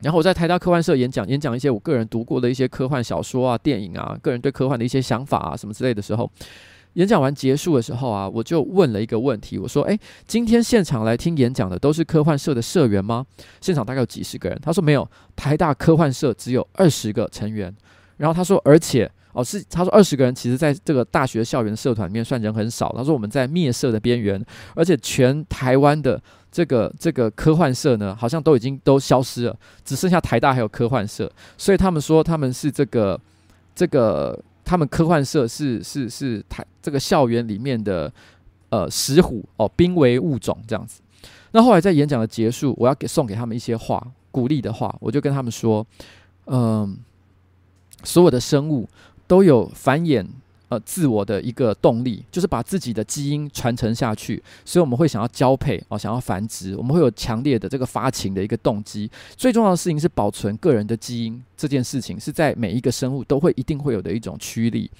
[0.00, 6.30] 然后我在台大科幻社演讲，演讲一些我个人读过的一些科幻小说啊、电影啊，个人对科幻的一些想法啊什么之类的时候。
[6.94, 13.26] 演讲完结束的时候啊，我就问了一个问题，我说：“诶，今天现场来听演讲的都是科幻社的社员吗？”
[13.60, 14.58] 现场大概有几十个人。
[14.62, 17.74] 他说：“没有，台大科幻社只有二十个成员。”
[18.18, 22.94] 然后他说：“而且哦，是他说二十个人，其实在这个大学校园社团里面算人很少。
[22.96, 24.40] 他说我们在灭社的边缘，
[24.76, 31.28] 而且全台湾的这个这个科幻社呢，好像都已经都消失了，只剩下台大还有科幻社。
[31.58, 33.20] 所以他们说他们是这个
[33.74, 38.12] 这个。”他们科幻社是是是台这个校园里面的
[38.70, 41.00] 呃石虎哦，濒危物种这样子。
[41.52, 45.86] 那后来在演讲的结束，我要给送给他们一些话，鼓励的话，我就跟他们说，
[46.46, 46.96] 嗯、
[48.02, 48.88] 所有的生物
[49.26, 50.26] 都有繁衍。
[50.70, 59.10] 呃，自我的一个动力就是把自己的基因传承下去，所以我们会想要交配哦，想要繁殖，我们会有强烈的这个发情的一个动机。
[59.36, 64.90] 最重要的事情是保存个人的基因，这件事情是在每一个生物都会一定会有的一种驱力。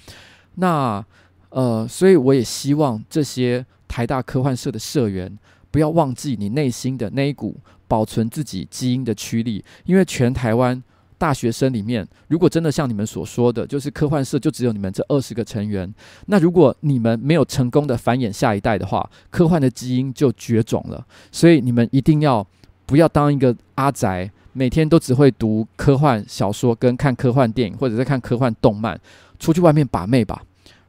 [0.55, 1.03] 那
[1.49, 5.35] 呃，所以我也希望这些台大科幻社的社员
[5.71, 7.55] 不要忘记你内心的那一股
[7.87, 10.81] 保存自己基因的驱力，因为全台湾
[11.17, 15.91] 大学生里面，如果真的像你们所说的，就是科幻社就只有你们这二十个成员，
[16.27, 21.05] 那如果你们没有成功的繁衍下一代的话，科幻的基因就绝种了。
[21.31, 22.45] 所以你们一定要
[22.85, 28.99] 不要当一个阿宅，每天都只会读科幻小说跟看科幻电影，或者在看科幻动漫，
[29.39, 30.41] 出去外面把妹吧。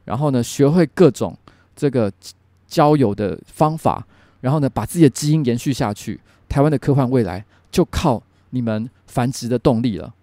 [0.05, 1.37] 然后呢，学会各种
[1.75, 2.11] 这个
[2.67, 4.05] 交友的方法，
[4.41, 6.19] 然后呢，把自己的基因延续下去。
[6.47, 10.13] 台湾的科幻未来就靠你们繁殖的动力了。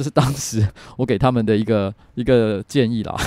[0.00, 3.14] 这是当时我给他们的一个 一个建议啦。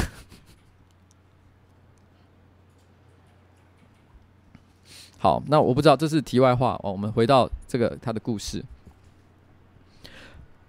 [5.19, 6.91] 好，那我不知道这是题外话哦。
[6.91, 8.65] 我们回到这个他的故事。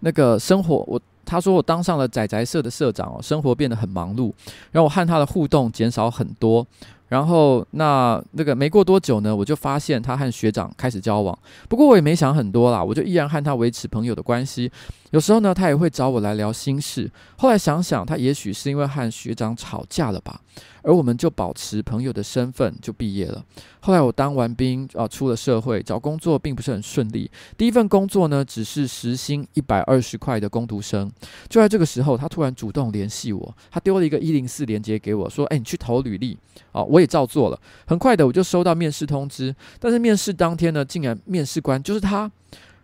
[0.01, 4.31] 那个生活，我他说我当上了宅宅社的社长哦，生活变得很忙碌，
[4.73, 6.67] 然后我和他的互动减少很多。
[7.09, 11.39] 然后那那个没过多久呢，我就发现他和学长开始交往。
[11.69, 14.71] 不过我也没想很多啦，我就依然和他维持朋友的关系。
[15.11, 17.09] 有时候呢，他也会找我来聊心事。
[17.37, 20.41] 后来想想，他也许是因为和学长吵架了吧。
[20.83, 23.43] 而我们就保持朋友的身份，就毕业了。
[23.81, 27.31] 后来我当完兵啊，出了社会，找工作并不是很顺利。
[27.57, 31.11] 第一份工作呢，只是时薪一百二十块的工读生。
[31.49, 36.37] 就在这个时候，他突然主动联系我，他丢了一个一零四链接给我，说：“哎，你去投履历。”
[36.75, 37.59] 哦，我也照做了。
[37.87, 39.55] 很快的，我就收到面试通知。
[39.81, 42.31] 但是面试当天呢，竟然面试官就是他。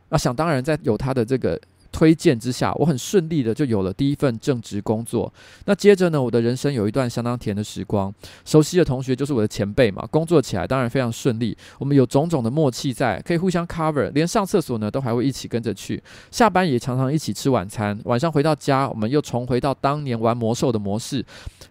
[0.08, 1.60] 那，想当然，在有他的这个。
[1.92, 5.32] 推荐之下，我很顺利的就有了第一份正职工作。
[5.66, 8.12] 那接着呢，我的人生有一段相当甜的时光。
[8.44, 11.56] 熟悉的同学就是我的前辈嘛，工作起来当然非常顺利。
[11.78, 16.00] 我们有种种的默契在，可以互相 cover，连上厕所呢都还会一起跟着去。
[16.30, 17.98] 下班也常常一起吃晚餐。
[18.04, 21.24] 晚上回到家，我们又重回到当年玩魔兽的模式。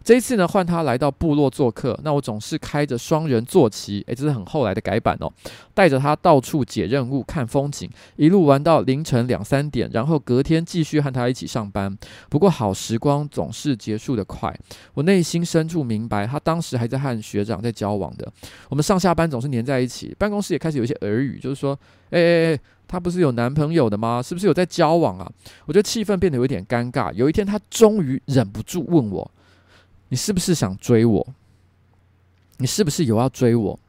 [0.03, 5.31] 这一次呢，换他来到部落做客，那我总是开着双人坐骑，诶，这是很后来的改版哦，
[5.73, 10.08] 带着他到处解任务、看风景，一路玩到凌晨两三点，然后。
[10.09, 11.97] 后隔天继续和他一起上班，
[12.29, 14.53] 不过好时光总是结束的快。
[14.93, 18.29] 我内心深处明白，他当时还在和学长在交往的。
[18.67, 21.77] 我们上下班总是黏在一起，办公室也开始有一些耳语，就是说
[22.11, 24.21] ：“哎哎哎，他不是有男朋友的吗？
[24.21, 25.31] 是不是有在交往啊？”
[25.65, 27.13] 我觉得气氛变得有点尴尬。
[27.13, 29.31] 有一天，他终于忍不住问我
[30.09, 31.27] ：“你是不是想追我？
[32.57, 33.79] 你是不是有要追我？”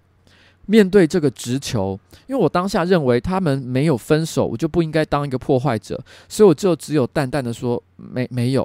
[0.71, 1.99] 面对这个直球，
[2.29, 8.63] 因为我当下认为他们没有分手，我就不应该当一个破坏者，所以我就只有淡淡的说没没有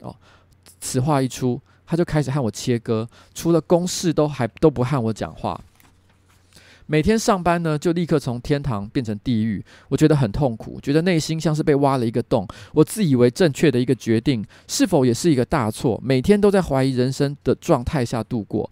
[0.00, 0.14] 哦。
[0.80, 5.60] 此话一出，他就开始和我切割，除了公事都还都不和我讲话。
[6.86, 12.46] 每天上班呢，就立刻从天堂变成地狱，我觉得很痛苦，觉得内心像是被挖了一个洞。
[12.72, 16.00] 我自以为正确的一个决定，是否也是一个大错？
[16.04, 18.70] 每天都在怀疑人生的状态下度过。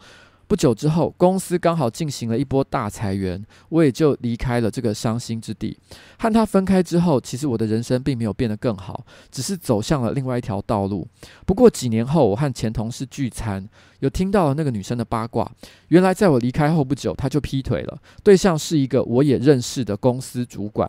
[0.48, 5.76] 不久之后，公司刚好进行了一波大裁员，我也就离开了这个伤心之地。
[6.18, 11.06] 和他分开之后，其实我的人生并没有变得更好，只是走向了另外一条道路。
[11.44, 13.68] 不过几年后，我和前同事聚餐，
[13.98, 15.50] 有听到了那个女生的八卦。
[15.88, 20.88] 原来在我离开后不久，她就劈腿了，对象是一个我也认识的公司主管。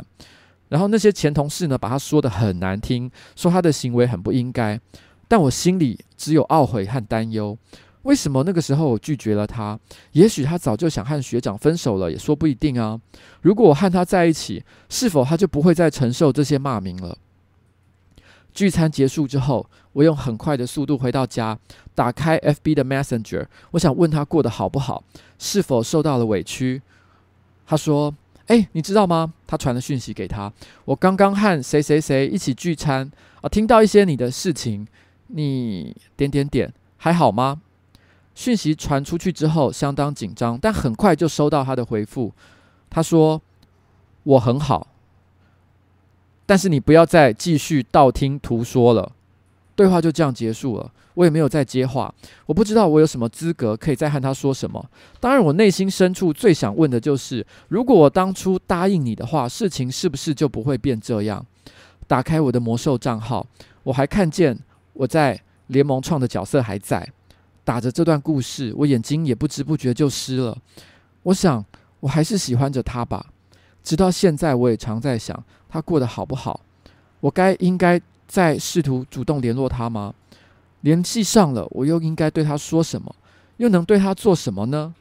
[0.69, 4.79] 然后那些前同事呢，把她说得很难听，说她的行为很不应该。
[5.27, 7.57] 但我心里只有懊悔和担忧。
[8.07, 9.77] 为什么那个时候我拒绝了他？
[10.13, 12.97] 也许他早就想和学长分手了，也说不一定啊。
[13.41, 17.17] 如果我和他在一起，是否他就不会再承受这些骂名了？
[18.53, 21.59] 聚餐结束之后，我用很快的速度回到家，
[21.93, 25.03] 打开 FB 的 Messenger，我想问他过得好不好，
[25.37, 26.81] 是否受到了委屈。
[27.65, 28.15] 他说
[28.47, 30.51] ：“哎，你知道吗？”他传了讯息给他，
[30.85, 34.87] 我刚刚和谁谁谁一起聚餐啊，听到一些你的事情，
[35.27, 37.61] 你点点点还好吗？
[38.37, 42.31] 讯息传出去之后，相当紧张，但很快就收到他的回复。
[42.87, 43.41] 他说
[44.21, 44.85] ：“我很好，
[46.45, 49.11] 但是你不要再继续道听途说了。”
[49.75, 50.91] 对话就这样结束了。
[51.15, 52.13] 我也没有再接话。
[52.45, 54.87] 我不知道我有什么资格可以再和他说什么。
[55.19, 61.43] 当然，我内心深处最想问的就是：如果我当初答应你的话，事情是不是就不会变这样？
[62.05, 63.47] 打开我的魔兽账号，
[63.81, 64.55] 我还看见
[64.93, 67.09] 我在联盟创的角色还在。
[67.67, 70.57] 打着这段故事，我眼睛也不知不觉就湿了。
[71.23, 71.65] 我想，
[71.99, 73.25] 我还是喜欢着他吧。
[73.83, 76.61] 直到现在，我也常在想，他过得好不好？
[77.19, 80.15] 我该应该再试图主动联络他吗？
[80.79, 83.13] 联系上了，我又应该对他说什么？
[83.57, 84.95] 又能对他做什么呢？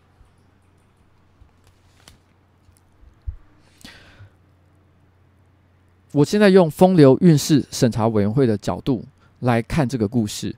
[6.11, 9.05] 我现在用风流韵事审查委员会的角度
[9.39, 10.57] 来看这个故事。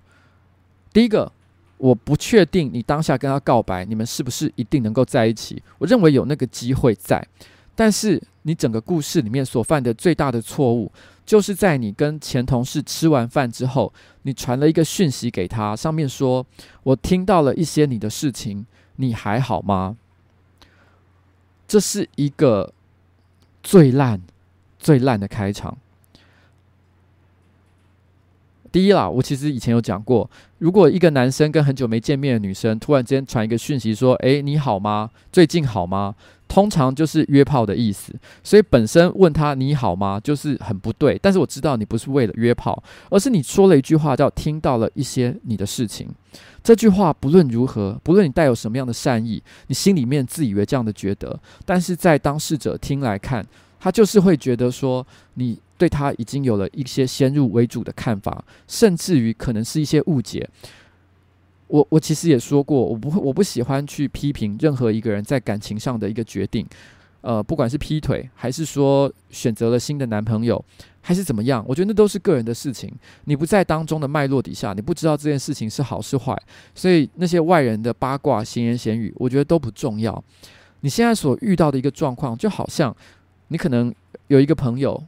[0.90, 1.30] 第一个。
[1.78, 5.62] 我不确定你当下跟他告白，你们是不是一定能够在一起？
[5.78, 7.26] 我认为有那个机会在，
[7.74, 10.90] 但是你整个故事里面所犯的最大的错误，
[11.24, 16.44] 就是在你跟前同事吃完饭之后，你传了一个讯息给他，上面说
[16.82, 18.66] ：“我听到了一些你的事情，
[18.96, 19.96] 你还好吗？”
[21.68, 22.72] 这是一个
[23.62, 24.22] 最烂、
[24.78, 25.76] 最烂的开场。
[28.78, 35.10] 第一啦，我其实以前有讲过，如果一个男生跟很久没见面的女生突然间传一个讯息说：“诶，你好吗？
[35.32, 36.14] 最近好吗？”
[36.46, 38.14] 通常就是约炮的意思。
[38.44, 41.18] 所以本身问他你好吗，就是很不对。
[41.20, 46.06] 但是我知道你不是为了约炮，而是你说了一句话叫“听到了一些你的事情”。
[46.62, 53.44] 这句话不论如何，不论你带有什么样的善意，你心里面自以为这样的觉得，但是在当事者听来看，
[53.80, 55.04] 他就是会觉得说
[55.34, 55.58] 你。
[55.78, 60.46] 对他已经有了一些先入为主的看法，甚至于可能是一些误解。
[61.68, 66.66] 我我其实也说过，我不会，我不喜欢去批评任何一个人在感情上的一个决定，
[67.20, 70.64] 呃，不管是劈腿，还是说选择了新的男朋友，
[71.02, 72.90] 还是怎么样，我觉得那都是个人的事情。
[73.24, 76.34] 你不在当中的脉络底下，你不知道这件事情是好是坏，
[76.74, 80.24] 所以那些外人的八卦、闲言闲语，我觉得都不重要。
[80.80, 82.96] 你现在所遇到的一个状况，就好像
[83.48, 83.94] 你可能
[84.28, 85.04] 有一个朋友。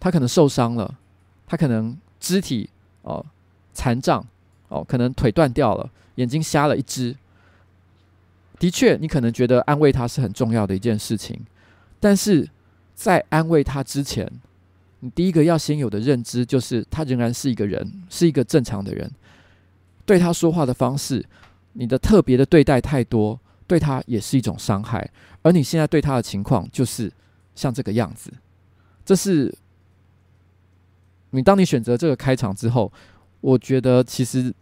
[0.00, 0.98] 他可能受伤了，
[1.46, 2.70] 他可能肢体
[3.02, 3.24] 哦
[3.74, 4.26] 残障
[4.68, 7.14] 哦，可能腿断掉了，眼睛瞎了一只。
[8.58, 11.38] 的确，你可能觉得安慰他是很重要的一件事情，
[12.00, 12.48] 但是
[12.94, 14.30] 在安慰他之前，
[15.00, 19.10] 你第一个要先有的认知就是他仍然是一个人，是一个正常的人。
[20.06, 21.24] 对他说话的方式，
[21.74, 25.10] 你的特别的对待太多，对他也是一种伤害。
[25.42, 27.12] 而你现在对他的情况就是
[27.54, 28.32] 像这个样子，
[29.04, 29.54] 这是。
[31.30, 32.92] 你当你选择这个开场之后，
[33.40, 34.52] 我觉得其实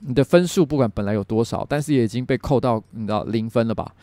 [0.00, 3.94] 你的分数不管本来有多少，但是也已经被扣到你知道零分了吧？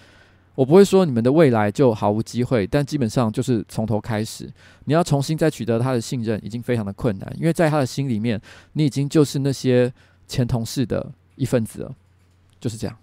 [0.56, 4.52] 我不会说你们的未来就毫无机会，但基本上就是从头开始，
[4.86, 8.42] 你要重新再取得他的信任，已经非常的困难，因为在他的心里面，
[8.74, 9.94] 你已经就是那些
[10.28, 11.96] 前同事的一份子了，
[12.60, 12.98] 就是这样。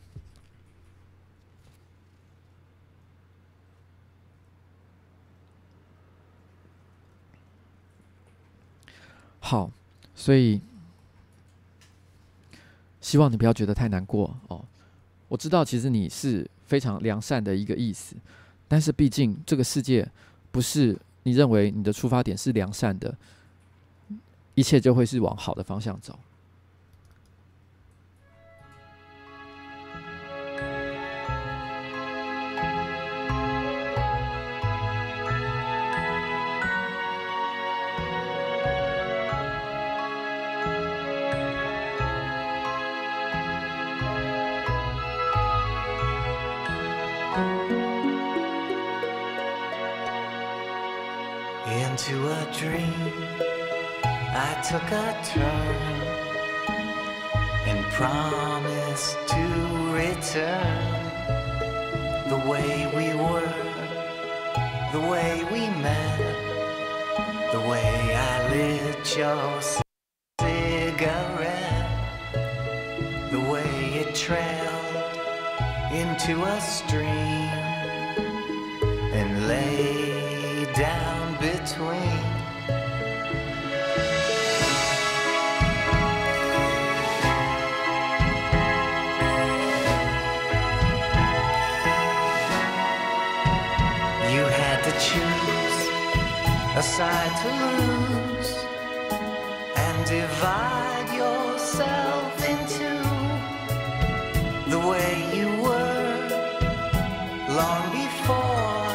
[9.47, 9.71] 好，
[10.15, 10.59] 所以
[13.03, 14.65] 希望你不要觉得太难过哦。
[15.29, 18.17] 我知道其实你是非常良善的一个意思，
[18.67, 20.11] 但是毕竟这个世界
[20.51, 23.15] 不是你认为你的出发点是良善的，
[24.55, 26.19] 一切就会是往好的方向走。
[52.59, 52.95] dream,
[54.05, 56.25] I took a turn
[57.67, 59.45] and promised to
[59.93, 61.05] return
[62.29, 63.55] the way we were,
[64.93, 66.19] the way we met,
[67.53, 69.63] the way I lit your
[70.41, 71.91] cigarette,
[73.33, 74.85] the way it trailed
[75.93, 77.51] into a stream
[79.19, 82.14] and lay down between.
[96.85, 98.53] side to lose
[99.85, 102.91] and divide yourself into
[104.71, 106.29] the way you were
[107.59, 108.95] long before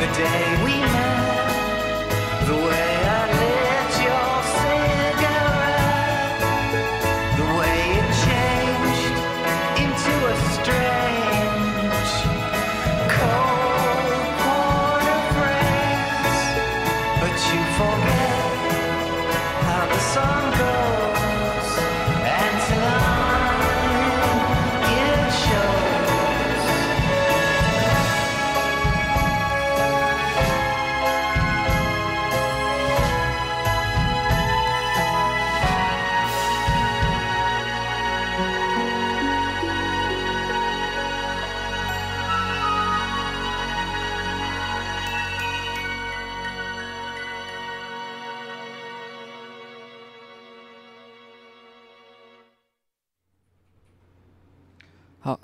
[0.01, 1.18] 好，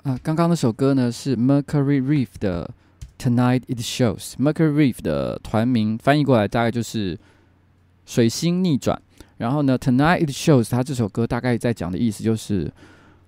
[0.06, 2.70] 啊，刚刚那首歌呢是 Mercury Reef 的
[3.18, 4.34] Tonight It Shows。
[4.34, 7.18] Mercury Reef 的团名翻译过来大概就是
[8.04, 9.02] 水星逆转。
[9.38, 12.72] 然后呢，Tonight It Shows，它这首歌大概在讲的意思就是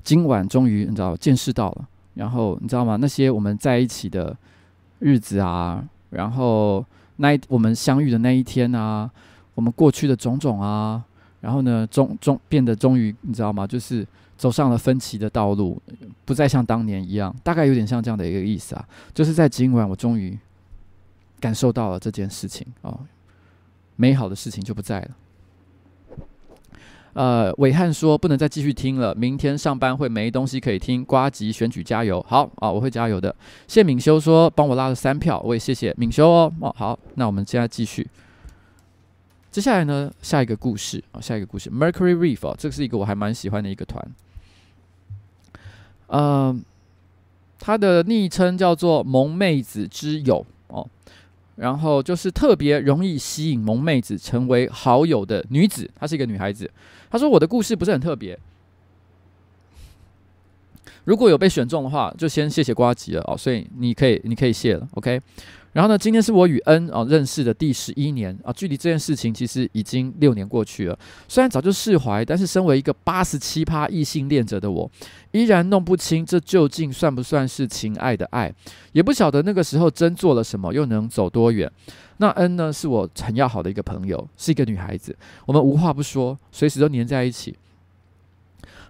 [0.05, 1.89] 今晚终于你知道见识到了。
[2.15, 2.95] 然后你知道吗？
[2.95, 4.37] 那些我们在一起的
[5.01, 9.11] 日子啊，然后那一我们相遇的那一天啊，
[9.57, 11.03] 我们过去的种种啊，
[11.41, 13.67] 然后呢，终终变得终于你知道吗？
[13.67, 14.07] 就是。
[14.39, 15.83] 走上了分歧的道路，
[16.25, 20.39] 不再像当年一样，大概有点像这样的一个意思啊，就是在今晚，我终于
[21.41, 23.01] 感受到了这件事情哦，
[23.97, 25.11] 美好的事情就不在了。
[27.15, 31.05] 呃，伟汉说不能再继续听了，明天上班会没东西可以听。
[31.05, 33.35] 呱吉选举加油，好啊，我会加油的。
[33.67, 36.53] 谢敏修说帮我拉了三票，我也谢谢敏修哦。
[36.61, 38.07] 哦，好，那我们现在继续。
[39.51, 44.07] 接下来呢，下一个故事啊，下一个故事，Mercury Reef 哦，这是一个我还蛮喜欢的一个团。
[46.09, 46.61] 嗯、呃，
[47.59, 50.87] 他的昵称叫做“萌妹子之友”哦，
[51.57, 55.91] 然后就是特别容易吸引萌妹子成为好友的女子。
[55.99, 56.71] 她是一个女孩子。
[57.11, 58.39] 她说：“我的故事不是很特别。
[61.05, 63.37] 如果有被选中的话，就先谢谢瓜吉了哦。
[63.37, 65.21] 所以你可以，你可以谢了，OK。”
[65.73, 70.99] 然后呢，今天是我与恩啊认识的第十一年啊，距离这件事情其实已经六年过去了。
[71.29, 74.91] 虽然早就释怀，但是身为一个八十七趴异性恋者的我，
[75.33, 78.53] 依然弄不清这究竟算不算是情爱的爱，
[78.93, 81.71] 也不晓得那个时候真做了什么，又能走多远。
[82.17, 85.17] 那恩呢，是我很要好的一个朋友，是一个女孩子，
[85.47, 87.55] 我们无话不说，随时都黏在一起。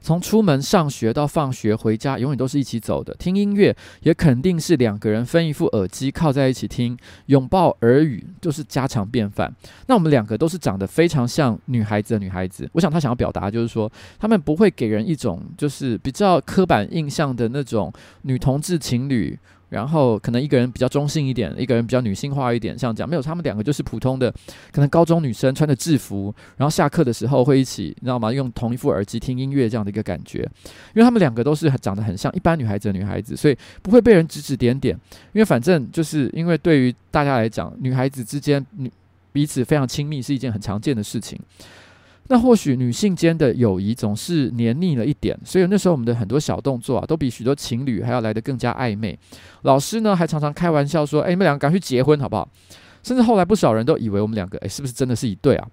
[0.01, 3.15] 从出门上学到放学回家，永远都是一起走的。
[3.15, 6.97] 听音乐也肯定是两个人分一副耳机靠在一起听，
[7.27, 9.55] 拥抱耳语就是家常便饭。
[9.87, 12.69] 那我们两个都是长得非常像女孩子的女孩子。
[12.73, 17.93] 我想她想要表达就是说，她们不会给人一种就是比较刻板印象的那种
[18.23, 19.39] 女同志情侣。
[19.69, 24.33] 然后可能一个人比较中性一点，一个人比较女性化一点，像这样没有，他们两个就是普通的，
[24.73, 28.33] 可能高中女生穿着制服，然后下课的时候会一起，你知道吗？
[28.33, 34.95] 用同一副耳机听音乐这样的一个感觉，因为他们两个都是长得很像一般女孩子的女孩子，所以不会被人指指点点，
[35.33, 38.91] 因为反正就是因为对于大家来讲，女孩子之间女
[39.33, 41.39] 彼此非常亲密是一件很常见的事情。
[42.29, 49.19] 那或许女性间的友谊总是黏腻了一点，所以那时候我们的很多小动作啊，都比许多情侣还要来得更加暧昧。
[49.63, 52.49] 老师呢，还常常开玩笑说：“哎，你们两个赶快去结婚好不好？”
[53.03, 55.67] 甚至后来不少人都以为我们两个，哎，是不是真的是一对啊？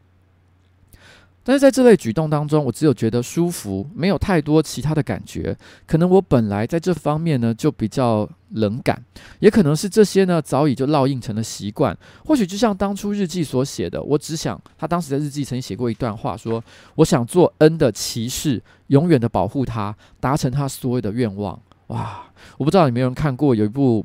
[1.48, 5.56] 但是在这类举动当中，我只有觉得舒服，没有太多其他的感觉。
[5.86, 9.00] 可能我本来在这方面呢就比较冷感，
[9.38, 11.96] 也可能是这些呢早已就烙印成了习惯。
[12.26, 16.64] 或许就像当初日记所写的，我只想他当时在日记曾经写过一段话，说
[16.96, 22.24] ：“我想做恩的骑士，永远的保护他，达成他所有的愿望。”哇！
[22.58, 24.04] 我不知道有没有人看过有一部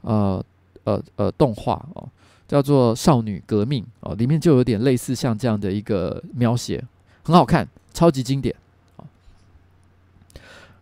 [0.00, 0.44] 呃
[0.82, 2.08] 呃呃动画哦。
[2.52, 6.84] 叫做《少女革命》哦，里面就有点类似像这样的一个描写，
[7.22, 8.54] 很好看，超级经典。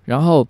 [0.06, 0.44] 然后，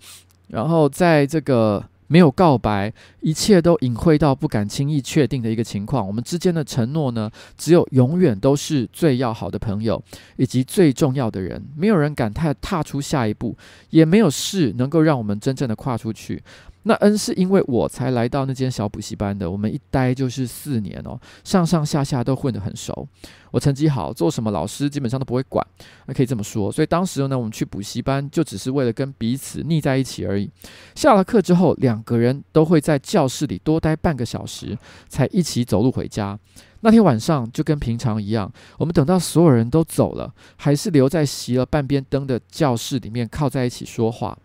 [0.47, 6.07] 然后在这个没有告白，一切都隐晦到不敢轻易确定的一个情况。
[6.07, 10.01] 我们之间的承诺呢，只有永远都是最要好的朋友，
[10.37, 11.63] 以及最重要的人。
[11.77, 13.55] 没有人敢踏踏出下一步，
[13.91, 16.41] 也没有事能够让我们真正的跨出去。
[16.83, 23.07] 那恩是因为我才来到那间小补习班的，我们一待就是四年哦，上上下下都混得很熟。
[23.51, 25.65] 我成绩好，做什么老师基本上都不会管，
[26.07, 26.71] 那可以这么说。
[26.71, 30.49] 所以当时呢，我们去补习班就只是为了跟彼此腻在一起而已。
[30.95, 34.75] 下了课之后，两个人都会在教室里多待半个小时，
[35.07, 36.39] 才一起走路回家。
[36.79, 44.35] 那天晚上就跟平常一样，我们等到所有人都走了，还是留在熄了半边灯的教室里面靠在一起说话。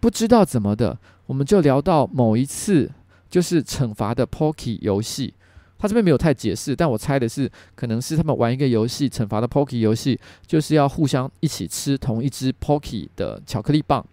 [0.00, 0.96] 不知道怎么的。
[1.26, 2.90] 我们就聊到某一次，
[3.30, 5.32] 就是惩罚的 Pocky 游戏，
[5.78, 14.04] 他这边没有太解释，但我猜的是，可能是他们玩一个游戏，惩罚的 Pocky 游戏，就是要互相一起吃同一只 Pocky 的巧克力棒。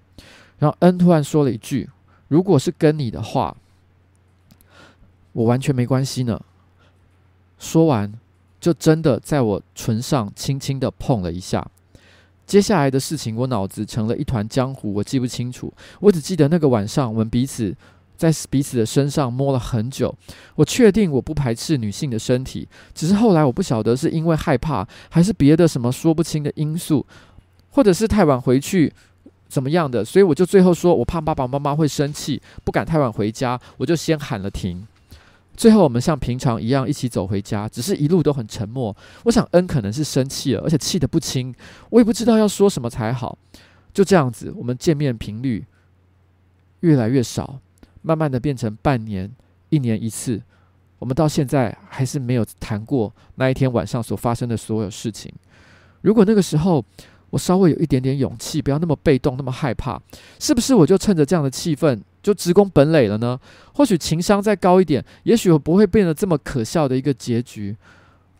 [0.59, 1.89] 然后 N 突然说了一句
[2.29, 3.55] ：“如果是跟你的话，
[5.33, 6.39] 我完全没关系呢。”
[7.57, 8.13] 说完，
[8.59, 11.67] 就真的在我唇上轻轻的碰了一下。
[12.51, 15.73] 接下来的事情，我脑子成了一团浆糊，我记不清楚。
[16.01, 17.73] 我只记得那个晚上，我们彼此
[18.17, 20.13] 在彼此的身上摸了很久。
[20.55, 27.05] 我确定我不排斥女性的身体，只是后来我不晓得是因为害怕，还是别的什么说不清的因素，
[27.69, 28.91] 或者是太晚回去
[29.47, 34.85] 怎么样的，所以我就最后说我怕爸爸妈妈会生气，不敢太晚回家，我就先喊了停。
[35.55, 38.95] 最后，我们像平常一样一起走回家，只是一路都很沉默。
[39.25, 41.53] 我想恩可能是生气了，而且气得不轻，
[41.89, 43.37] 我也不知道要说什么才好。
[43.93, 45.65] 就这样子，我们见面频率
[46.79, 47.59] 越来越少，
[48.01, 49.29] 慢慢的变成半年、
[49.69, 50.41] 一年一次。
[50.97, 55.31] 我们到现在还是没有谈过那一天晚上所发生的所有事情。
[56.01, 56.83] 如果那个时候
[57.31, 59.99] 我稍微有一点点勇气，不要那么被动，那么害怕，
[60.39, 63.39] 是不是我就趁着这样的气氛，就直攻本垒了呢？
[63.73, 67.75] 或许情商再高一点，也许我不会变得这么可笑的一个结局。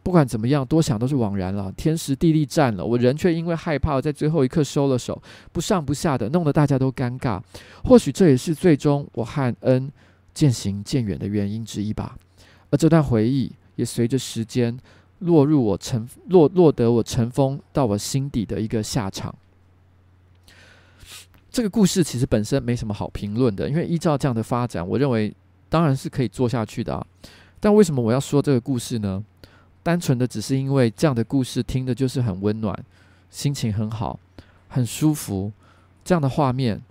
[0.04, 1.72] 不管怎么样，多想都是枉然了。
[1.78, 5.22] 天时地利占了，我人却因为害怕在最后一刻收了手，
[5.52, 7.40] 不上不下的，弄得大家都尴尬。
[7.84, 9.92] 或许这也是最终我和恩
[10.34, 12.18] 渐行渐远的原因之一吧。
[12.72, 14.76] 而这段回忆也随着时间
[15.22, 19.34] 落入我尘落落得我尘封到我心底的一个下场。
[21.50, 25.34] 这个故事其实本身没什么好评论的，因为依照这样的发展，我认为
[25.68, 27.06] 当然是可以做下去的啊。
[27.60, 29.24] 但为什么我要说这个故事呢？
[29.84, 32.78] 单纯的只是因为这样的故事听的就是很温暖，
[33.32, 34.20] 心情很好，
[34.70, 35.52] 很舒服。
[36.06, 36.82] 这样的画面，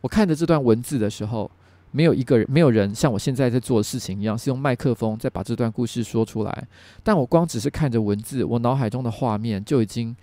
[0.00, 1.50] 我看着这段文字的时候，
[1.96, 6.66] 没有一个人，没有人像我现在在做的事情一样，是用麦克风再把这段故事说出来。
[7.04, 10.14] 但我光只是看着文字，我脑海中的画面就已经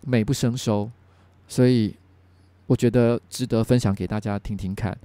[0.00, 0.90] 美不胜收。
[1.46, 1.94] 所以，
[2.66, 4.98] 我觉得值得分享给大家听听看。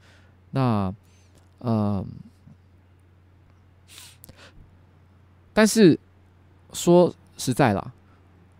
[0.49, 0.91] 那，
[1.59, 2.03] 呃，
[5.53, 5.99] 但是
[6.73, 7.93] 说实在啦，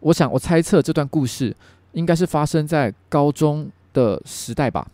[0.01, 1.55] 我想我猜测这段故事
[1.93, 4.87] 应该是发生在高中的时代吧。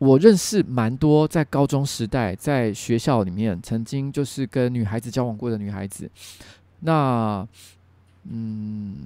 [0.00, 6.10] 我认识蛮多在高中时代在学校里面曾经就是跟女孩子交往过的女孩子。
[6.80, 7.46] 那，
[8.24, 8.96] 嗯。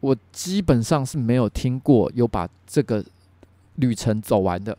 [0.00, 3.02] 我基本上是没有听过有把这个
[3.76, 4.76] 旅程走完的，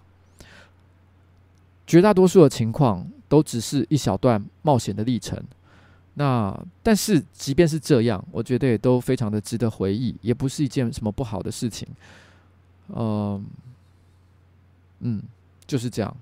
[1.88, 5.44] 绝大多数的情况都只是一小段冒险的历程。
[6.16, 11.88] 那但是即便是这样，我觉得也都非常的值得回忆，也不是一件什么不好的事情。
[12.90, 13.46] 嗯，
[15.00, 15.22] 嗯，
[15.68, 16.18] 就是这样。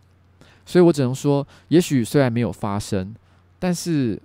[0.66, 3.16] 所以我只能说，也许虽然没有发生，
[3.58, 4.22] 但是。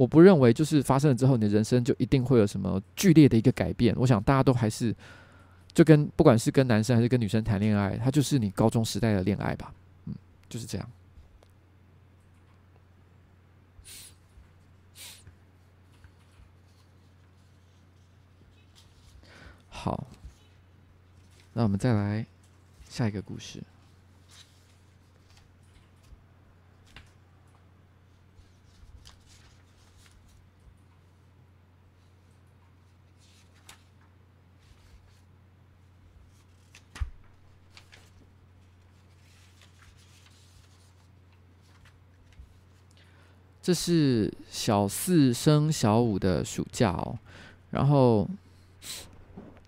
[0.00, 3.94] 我不认为就是发生了之后，你的人生就一定会有什么剧烈的一个改变。
[3.98, 4.96] 我想大家都还是
[5.74, 9.70] 就跟不管是跟男生还是跟女生谈恋爱，它就是你高中时代的恋爱吧。
[10.06, 10.14] 嗯，
[10.48, 10.90] 就是这样。
[19.82, 20.06] 好，
[21.54, 22.26] 那我们再来
[22.86, 23.62] 下一个故事。
[43.62, 47.18] 这是小四升小五的暑假哦，
[47.70, 48.28] 然后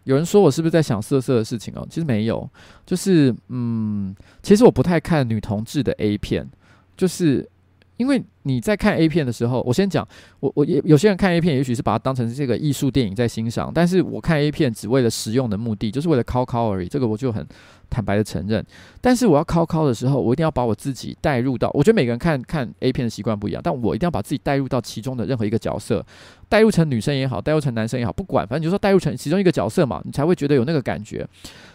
[0.05, 1.87] 有人说我是不是在想色色的事情哦？
[1.89, 2.49] 其实没有，
[2.85, 6.49] 就是嗯，其实我不太看女同志的 A 片，
[6.97, 7.49] 就是
[7.97, 10.07] 因为你在看 A 片的时候，我先讲，
[10.41, 17.47] 我我也有些人看 A 片，也许是把它当成是这个艺术电影在欣赏，但是我看 A 片只为了实用的目的，就是为了考考而已，这个我就很
[17.89, 18.65] 坦白的承认。
[19.01, 26.05] 但是我要考考的时候，我一定要把我自己带入到，我觉得每个人看看 A 片的习惯不一样，但我一定要把自己带入到其中的任何一个角色，
[26.49, 31.27] 带入成女生也好，带入成男生也好，不管，反正你就说带入成其中一个角色嘛，你才会觉得有那个感觉。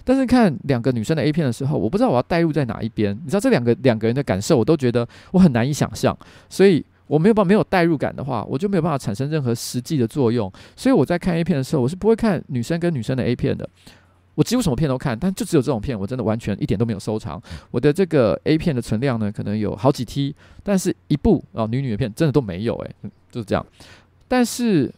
[0.04, 6.18] 但是看两个女生的 A 片的时候，我不知道我要带入在哪一边，你知道这两个两个人的感受，我都觉得我很难以想象，
[6.58, 6.84] 所以。
[7.08, 10.52] 我没有办法没有代入感的话，我就没有办法产生任何实际的作用。
[10.76, 13.70] 所以我在看 A 片的时候，我是不会看女生跟女生的 A 片的。
[14.36, 17.42] 我几乎什么片都看，但就只有这种片，我真的完全一点都没有收藏。
[17.72, 22.76] 我的这个 A 片的存量呢，可能有好几 T，但是一部啊女女的片真的都没有。
[22.76, 22.96] 诶，
[23.32, 23.66] 就是这样。
[24.28, 24.94] 但是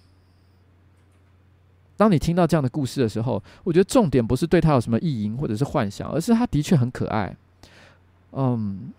[1.95, 7.37] 当你听到这样的故事的时候，我觉得重点不是对他有什么意淫或者是幻想，而是他的确很可爱。
[8.31, 8.91] 嗯。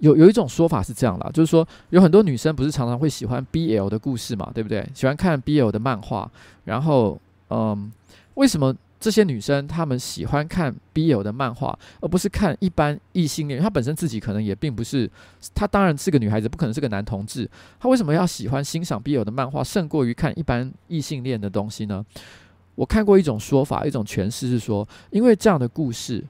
[0.00, 4.86] 有有一种说法是这样啦，就是说有很多女生不是常常会喜欢 BL 的故事嘛，对不对？
[4.94, 6.30] 喜欢看 BL 的漫画，
[6.64, 7.90] 然后嗯，
[8.34, 13.60] 为什么这些女生她们喜欢看 BL 的漫画，而不是看一般异性恋？
[13.60, 15.10] 她本身自己可能也并不是，
[15.54, 17.48] 她当然是个女孩子，不可能是个男同志。
[17.78, 22.04] 她为什么要喜欢欣赏 BL 的漫画，胜过于看一般异性恋的东西呢？
[22.74, 26.24] 我看过一种说法，一种诠释是说，因为这样的故事。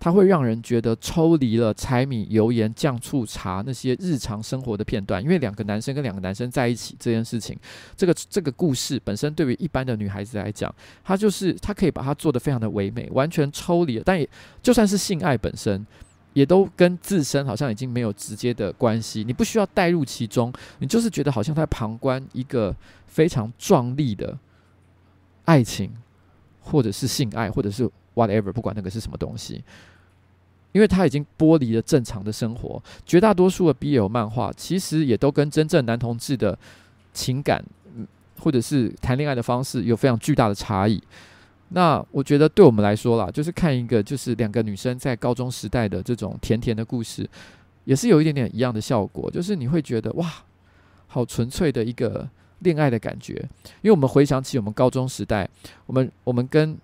[0.00, 7.54] 它会让人觉得抽离了柴米油盐酱醋茶那些日常生活的片段，因为两个男生跟两个男生在一起这件事情，
[7.94, 10.74] 这个这个故事本身对于一般的女孩子来讲，
[11.04, 14.02] 她就是她可以把它做得非常的唯美，完全抽离了。
[14.04, 14.26] 但也
[14.62, 15.86] 就算是性爱本身，
[16.32, 22.74] 也都跟自身好像已经没有直接的关系，你不需要带入其中，你就是觉得好像在旁观一个
[23.06, 24.38] 非常壮丽的
[25.44, 25.92] 爱情，
[26.60, 29.62] 或者是性爱，或者是 whatever，不管那个是什么东西。
[30.72, 36.56] 因为他已经剥离了正常的生活，绝大多数的 BL 漫画其实也都跟真正男同志的
[37.12, 37.64] 情感，
[38.38, 41.02] 或者是谈恋爱的方式有非常巨大的差异。
[41.70, 47.28] 那我觉得对我们来说啦，就是看一个就是两个女生在高中时代的这种甜甜的故事，
[47.84, 50.32] 也是有一点点一样的效果，就是你会觉得哇，
[51.08, 52.28] 好纯粹的一个
[52.60, 53.34] 恋爱的感觉。
[53.82, 55.48] 因为我们回想起我们高中时代，
[55.86, 56.78] 我们我们跟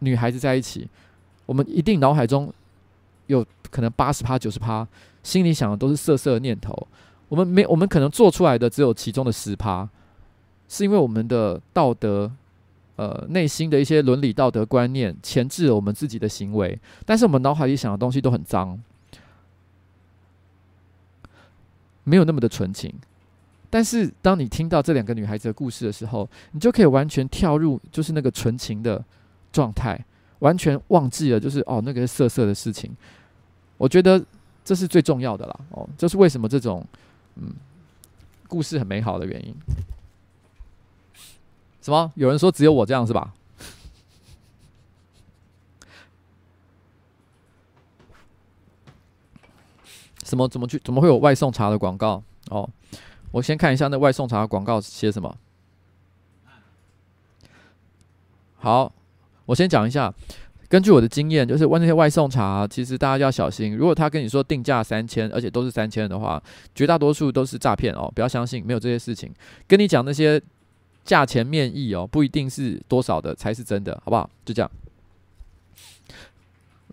[0.00, 0.88] 女孩子在一起，
[1.46, 2.52] 我们一定脑海中。
[3.26, 4.86] 有可能八十趴、九十趴，
[5.22, 6.76] 心里想的都是色色的念头。
[7.30, 9.88] 我们没，我们可能做出来的只有其中的十趴，
[10.68, 12.30] 是因为我们的道德，
[12.96, 16.78] 呃，内心的一些伦理道德观念钳制了我们自己的行为。
[17.06, 18.78] 但是我们脑海里想的东西都很脏，
[22.04, 22.92] 没有那么的纯情。
[23.70, 29.02] 但是当你听到这两个女孩子的故事的时候，你就可以完全跳入，就是那个纯情的
[29.54, 30.04] 状态。
[30.40, 32.94] 完全忘记了，就是哦，那个是色色的事情。
[33.78, 34.22] 我觉得
[34.62, 35.60] 这是最重要的啦。
[35.70, 36.84] 哦，这是为什么这种
[37.36, 37.54] 嗯
[38.46, 39.54] 故事很美好的原因。
[41.80, 42.12] 什么？
[42.14, 43.32] 有人说只有我这样是吧？
[50.24, 50.46] 什么？
[50.46, 50.78] 怎么去？
[50.80, 52.22] 怎么会有外送茶的广告？
[52.50, 52.68] 哦，
[53.30, 55.38] 我先看一下那外送茶的广告写什么。
[58.56, 58.92] 好。
[59.46, 60.12] 我先讲一下，
[60.68, 63.76] 根据我的经验，就是问那些外送茶，其实大家要小心。
[63.76, 66.42] 如果他跟你说定价三千，而且都是三千的话，
[66.74, 69.32] 绝大多数都是诈骗哦，不要相信，没有这些事情。
[69.68, 70.40] 跟你讲那些
[71.04, 74.28] 价钱面议哦，不一定是多少的才是真的，好不好？
[74.44, 74.70] 就这样。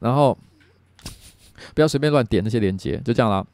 [0.02, 0.38] 然后
[1.74, 3.46] 不要随便乱点那些链接，就这样啦。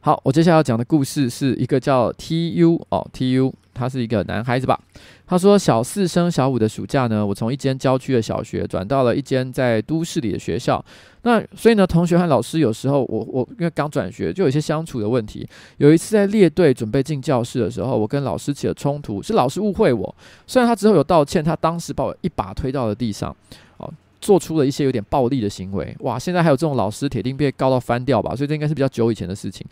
[0.00, 4.78] 好，我接下来要讲的故事是一个叫 TU 哦，TU，他是一个男孩子吧。
[5.26, 10.84] 他说，小四升小五的暑假呢，我从一间郊区的小学转到了一间在都市里的学校。
[11.22, 15.48] 那所以呢，同学和老师有时候我我因为刚转学，就有一些相处的问题。
[15.76, 20.14] 有一次在列队准备进教室的时候，我跟老师起了冲突，是老师误会我。
[20.46, 23.34] 虽然他之后有道歉，他当时把我一把推到了地上，
[23.76, 23.92] 哦。
[24.20, 26.18] 做出了一些有点暴力的行为，哇！
[26.18, 28.36] 现在还有这种老师，铁定被告到翻掉吧？
[28.36, 29.66] 所以这应该是比较久以前的事情。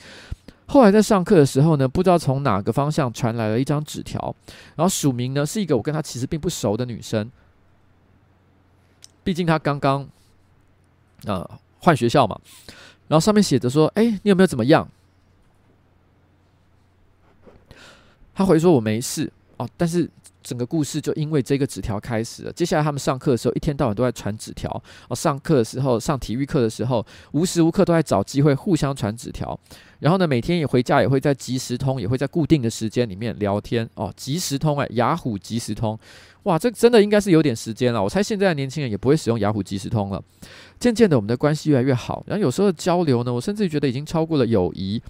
[0.69, 4.35] 后来在上课的时候呢，不知道从哪个方向传来了一张纸条，
[4.77, 7.31] 然后署名呢是一个我跟她其实并不熟的女生，
[9.25, 10.07] 毕竟她刚刚
[11.25, 11.49] 呃
[11.81, 12.39] 换学校嘛。
[13.09, 14.87] 然后上面写着说：“哎，你有没有怎么样？”
[18.35, 20.09] 她回说：“我没事。”哦，但是。
[20.49, 22.53] 整个故事就因为这个纸条开始了。
[22.55, 24.83] 接下来他们上课的时候，一天到晚都在传纸条。
[25.11, 29.59] 哦，上课的时候，上体育课的时候，无时无刻都在找机会互相传纸条。
[29.99, 33.87] 然后呢，每天也回家也会在即时通，也会在固定的时间里面聊天。
[33.95, 35.99] 哦，即时通哎，雅虎即时通，
[36.45, 38.03] 哇，这真的应该是有点时间了。
[38.03, 40.23] 我猜现在的年轻人也不会使用雅虎即时通了。
[40.79, 42.23] 渐渐的，我们的关系越来越好。
[42.27, 45.03] 然后有时候的交流呢，我甚至觉得已经超过了友谊。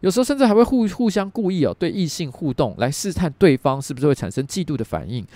[0.00, 5.26] 有时候甚至还会互互相故意哦，对异性互动来试探对方是不是会产生嫉妒的反应。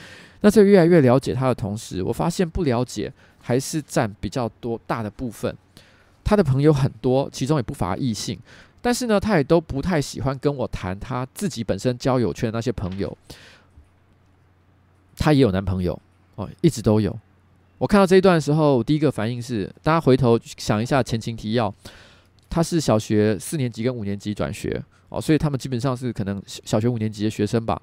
[0.43, 5.55] 那在越来越了解他的同时，我发现不了解还是占比较多大的部分。
[6.23, 8.39] 他的朋友很多，其中也不乏异性，
[8.81, 13.17] 但是呢，他也都不太喜欢跟我谈他自己本身交友圈的那些朋友。
[15.21, 16.01] 她也有男朋友
[16.37, 17.15] 哦，一直都有。
[17.77, 21.73] 我看到这一段的时候，第一个反应是，大家回头想一下前情提要。
[22.49, 27.81] 她是小学四年级跟五年级转学哦，所以他们基本上是可能小学五年级的学生吧。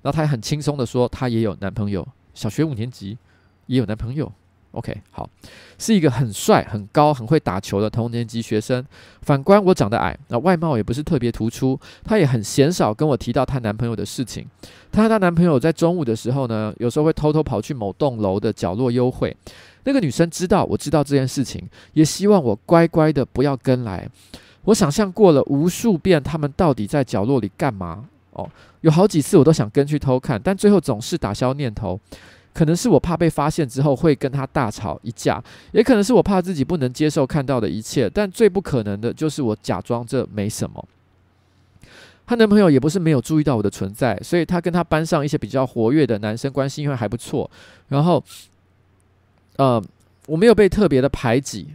[0.00, 3.18] 然后她也很轻松的说，她也有男朋友，小学五年级
[3.66, 4.32] 也有男朋友。
[4.78, 5.28] OK，好，
[5.76, 8.84] 是一个很帅、很高、很会打球的同年级学生。
[9.22, 11.78] 反观我长得矮，那外貌也不是特别突出。
[12.04, 14.46] 她也很鲜少跟我提到她男朋友的事情。
[14.92, 19.36] 她和她男朋友在中午的时候呢，有时候会偷偷跑去某栋楼的角落幽会。
[19.82, 24.08] 那个女生知道我知道这件事情，也希望我乖乖的不要跟来。
[24.66, 28.04] 我想象过了无数遍，他们到底在角落里干嘛？
[28.30, 28.48] 哦，
[28.82, 31.98] 有好几次我都想跟去偷看，但最后总是打消念头。
[32.58, 35.40] 可能是我怕被发现之后会跟他大吵一架，
[35.70, 38.10] 也可能是我怕自己不能接受看到的一切。
[38.10, 40.84] 但最不可能的就是我假装这没什么。
[42.26, 47.48] 她男朋友也不是没有注意到我的存在，所以她跟她班上一些比较活跃的男生关系因为还不错，
[47.86, 48.24] 然后。
[49.56, 49.82] 呃，
[50.26, 51.66] 我没有被特别的排挤，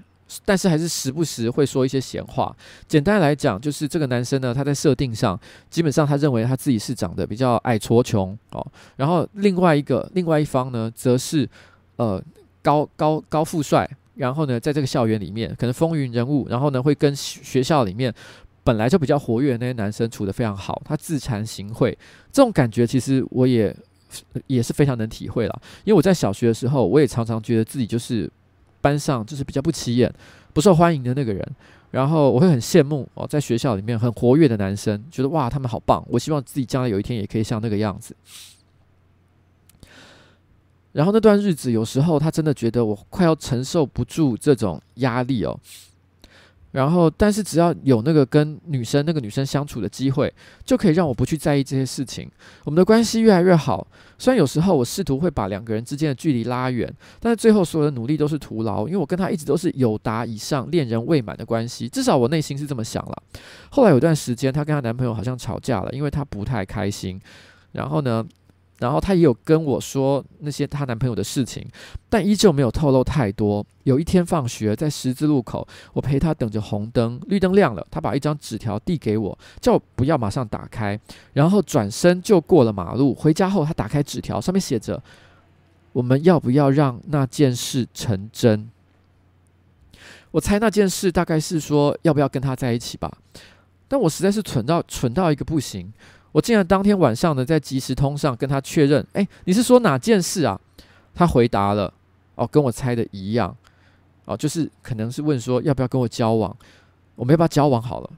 [0.45, 2.55] 但是还是时不时会说一些闲话。
[2.87, 8.65] 简单来讲，就是这个男生呢，他在设定上，基本上他认为他自己是长得比较矮矬穷哦。
[8.95, 11.47] 然后另外一个另外一方呢，则是
[11.95, 12.21] 呃
[12.61, 18.13] 高高高富帅，然后呢，在这个校园里面可能风云人物，然后呢会跟学校里面
[18.63, 21.95] 本来就比较活跃那些男生处得非常好，他自惭形秽，
[22.31, 23.75] 这种感觉其实我也。
[24.45, 28.29] 也是非常能体会了，因为我在小学的时候，我也常常觉得自己就是
[28.83, 30.13] 班上就是比较不起眼、
[30.51, 31.55] 不受欢迎的那个人，
[31.91, 38.13] 然后我会很羡慕哦，在学校里面很活跃的男生，觉得哇，他们好棒，我希望自己将来有一天也可以像那个样子。
[40.91, 45.57] 然后那段日子，有时候他真的觉得我快要承受不住这种压力哦。
[46.73, 50.33] 然后，但是只要有那个跟女生那个女生相处的机会，
[50.65, 52.29] 就可以让我不去在意这些事情。
[52.65, 53.87] 我们的关系越来越好。
[54.17, 61.87] 虽然有时候我试图会把两个人之间的距离拉远，但是最后所有的努力都是徒劳，因为我跟她一直都是友达以上、恋人未满的关系。
[61.87, 63.23] 至少我内心是这么想了。
[63.69, 67.21] 后来有段时间，她跟她男朋友好像吵架了，因为她不太开心。
[67.73, 68.25] 然后呢，
[68.83, 71.65] 然后她也有跟我说那些她男朋友的事情，
[72.09, 73.65] 但依旧没有透露太多。
[73.83, 80.99] 有一天放学在十字路口，我陪她等着红灯，绿灯亮了，她把一张纸条递给我，叫我不要马上打开，
[81.31, 83.15] 然后转身就过了马路。
[83.15, 85.01] 回家后，她打开纸条，上面写着
[85.93, 88.69] ：“我们要不要让那件事成真？”
[90.31, 93.09] 我猜那件事大概是说要不要跟他在一起吧，
[93.87, 95.93] 但我实在是蠢到蠢到一个不行。
[96.33, 100.59] 我竟然当天晚上呢，在即时通上跟他确认：“哎，你是说哪件事啊？”
[101.15, 101.93] 他回答了
[102.35, 103.55] ：“哦，跟我猜的一样，
[104.25, 106.53] 哦，就是可能是问说要不要跟我交往，
[107.15, 108.09] 我们要不要交往好了。”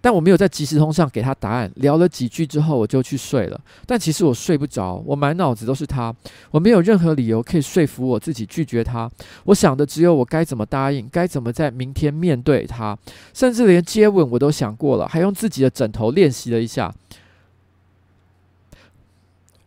[0.00, 1.70] 但我没有在即时通上给他答案。
[1.76, 3.60] 聊了几句之后，我就去睡了。
[3.84, 6.14] 但其实我睡不着，我满脑子都是他。
[6.50, 9.10] 我没有任何理由可以说服我自己拒绝他。
[9.44, 12.96] 我想的只有我该怎么答应，该怎么在明天面对他。
[13.34, 16.94] 甚至连接吻我都想过了，还用自己的枕头练习了一下。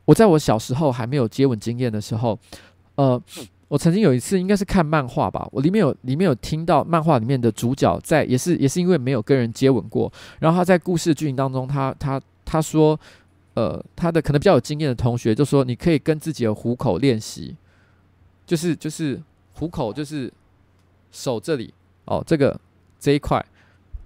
[0.06, 2.40] 我在我小时候还没有接吻经验的时候，
[2.96, 3.22] 呃。
[3.72, 12.99] 我曾经有一次，应该是看漫画吧，我里面有里面有听到漫画里面的主角在，也是也是因为没有跟人接吻过，然后他在故事剧情当中，他他他说，
[13.53, 17.55] 呃，他的可能比较有经验的同学就说，你可以跟自己的虎口练习，
[18.45, 19.17] 就是就是
[19.53, 20.30] 虎口就是
[21.13, 22.59] 手这里哦，这个
[22.99, 23.41] 这一块，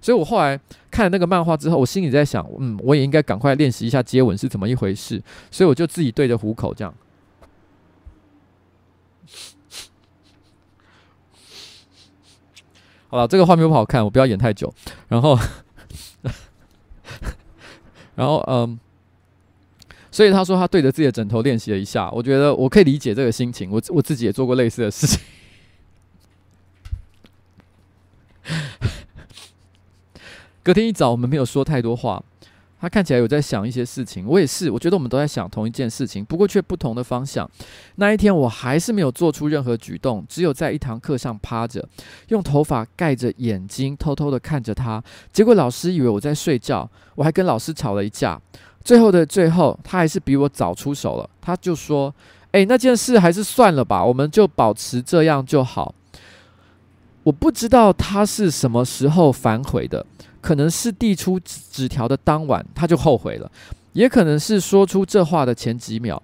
[0.00, 0.56] 所以我后来
[0.92, 6.94] 看了那个漫画之后，我心里在想，嗯，我也应该赶快练习一下接吻是怎么一回事，所以我就自己对着虎口这样。
[13.16, 14.70] 好了，这个画面不好看，我不要演太久。
[15.08, 15.38] 然后，
[18.14, 18.78] 然后，嗯，
[20.10, 25.18] 所以他说他对着自己的枕头练习了一下，我觉得我可以理解这个心情，我我自己也做过类似的事情。
[30.62, 32.22] 隔天一早，我们没有说太多话，
[32.78, 37.50] 他看起来有在想一些事情，我也是，我觉得我们都在想同一件事情，不过却不同的方向。
[37.96, 41.86] 那一天我还是没有做出任何举动，只有在一堂课上趴着，
[42.28, 45.02] 用头发盖着眼睛，偷偷的看着他。
[45.32, 48.40] 结果老师以为我在睡觉，我还跟老师吵了一架。
[48.84, 52.14] 最后的最后，他还是比我早出手了，他就说
[52.52, 55.92] ：“诶，那件事还是算了吧，我们就保持这样就好。”
[57.24, 60.06] 我不知道他是什么时候反悔的。
[60.46, 63.50] 可能是递出纸条的当晚，他就后悔了；
[63.94, 66.22] 也可能是说出这话的前几秒。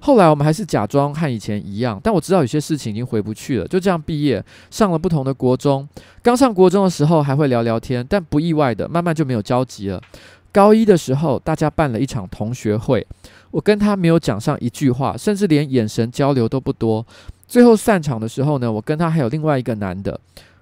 [0.00, 3.68] 后来我们还是假装和以前一样，但我知道有些事情已经回不去了。
[3.68, 5.88] 就这样毕业，上了不同的国中。
[6.20, 10.02] 刚上国中的时候还会聊聊天，但不意外的，慢慢就没有交集了。
[10.50, 13.06] 高一的时候，大家办了一场同学会，
[13.52, 17.06] 我跟他没有讲上一句话，甚至连眼神交流都不多。
[17.46, 20.18] 最后散场的时候呢，我跟他还有另外一个男的，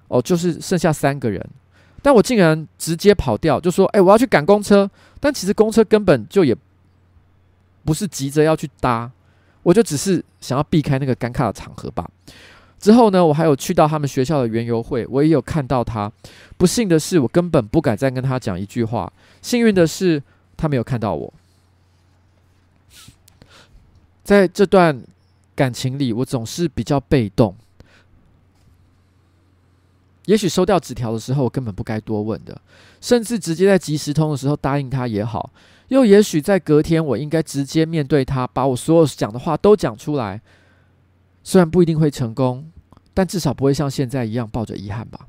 [0.09, 1.43] 哦，就是剩下三个人。
[2.01, 4.89] 但我竟然直接跑掉，就说：“哎、我要去赶公车。”
[5.19, 6.55] 但其实公车根本就也
[7.83, 9.11] 不是急着要去搭，
[9.63, 12.09] 我就只是想要避开那个尴尬的场合吧。
[12.79, 16.09] 之后呢，我还有去到他们学校的园游会，我也有看到他。
[16.57, 19.11] 不幸的是，我根本不敢再跟他讲一句话。
[19.41, 20.23] 幸运的是，
[20.55, 21.33] 他没有看到我。
[24.23, 25.01] 在这段
[25.55, 27.53] 感情里，我总是比较被动。
[30.29, 32.61] 也许收掉纸条的时候，我根本不该多问的，
[33.01, 35.51] 甚至直接在即时通的时候答应他也好。
[35.87, 40.39] 又也许在隔天，我应该直接面对他，把我所有讲的话都讲出来。
[41.43, 42.71] 虽然不一定会成功，
[43.11, 45.27] 但至少不会像现在一样抱着遗憾吧。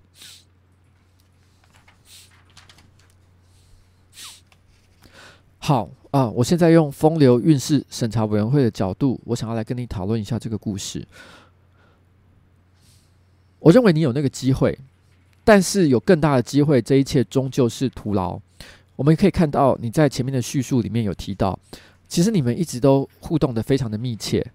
[5.57, 11.09] 好啊，我现在用风流韵事审查委员会的角度，我想要来跟你讨论一下这个故事。
[13.61, 14.79] 我认为你有那个机会。
[15.51, 18.39] 但是有更大的机会，这一切终究是徒劳。
[18.95, 21.59] 我们可以看到你在前面的叙述里面有提到，
[22.07, 24.47] 其实你们一直都互动得非常的密切。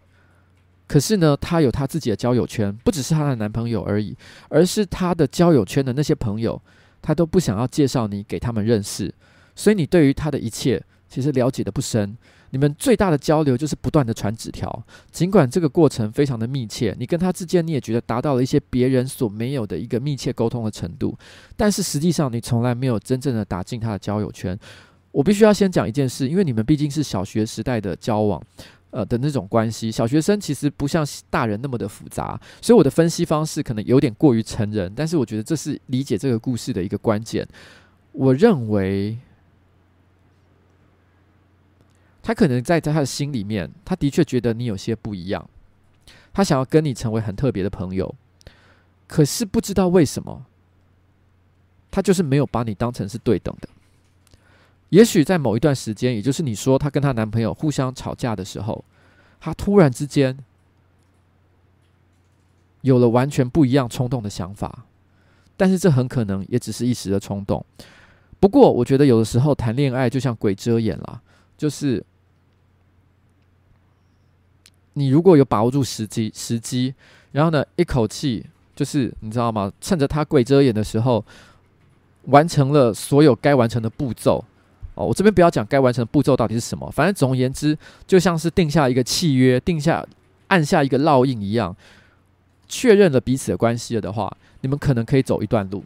[0.88, 4.16] 可是呢，她有她自己的交友圈，不只是她的男朋友而已，
[4.48, 6.62] 而是她的交友圈的那些朋友，
[7.02, 9.14] 她都不想要介绍你给他们认识。
[9.54, 12.18] 所以你对于她的一切，其实了解得不深。
[12.56, 14.82] 你们最大的交流就是不断的传纸条，
[15.12, 21.18] 尽管这个过程非常的密切，你跟他之间你也觉得达到了一些别人所没有的一个密切沟通的程度，
[21.58, 24.58] 但是实际上你从来没有真正的打进他的交友圈。
[25.12, 28.42] 我必须要先讲一件事，因为你们毕竟是小学时代的交往，
[28.92, 37.46] 呃的那种关系，小学生其实不像大人那么的复杂，所以我的分析方式可能有点过于成人，但是我觉得这是理解这个故事的一个关键。
[38.14, 39.18] 我认为。
[42.26, 45.48] 他可能在在他的心里面，他的确觉得你有些不一样，
[46.34, 48.16] 他想要跟你成为很特别的朋友，
[49.08, 50.44] 可是不知道为什么，
[51.92, 53.70] 他就是没有把你当成是对等的。
[54.90, 58.84] 也许在某一段时间，也就是你说她跟她男朋友互相吵架的时候，
[59.40, 60.36] 她突然之间
[62.82, 64.86] 有了完全不一样冲动的想法，
[65.56, 67.64] 但是这很可能也只是一时的冲动。
[68.40, 71.22] 不过，我觉得有的时候谈恋爱就像鬼遮眼了，
[71.56, 72.04] 就是。
[74.96, 76.94] 你如果有把握住时机，时机，
[77.32, 79.72] 然后呢，一口气就是你知道吗？
[79.80, 81.24] 趁着他鬼遮眼的时候，
[82.24, 84.44] 完成了所有该完成的步骤。
[84.96, 87.78] 哦，我这边不要讲该完成的步骤到底是什么，反正总而言之，
[88.08, 90.06] 就像是定下一个契约，定下
[90.48, 91.76] 按下一个烙印一样，
[92.70, 95.84] 确认了彼此的关系了的话，你们可能可以走一段路。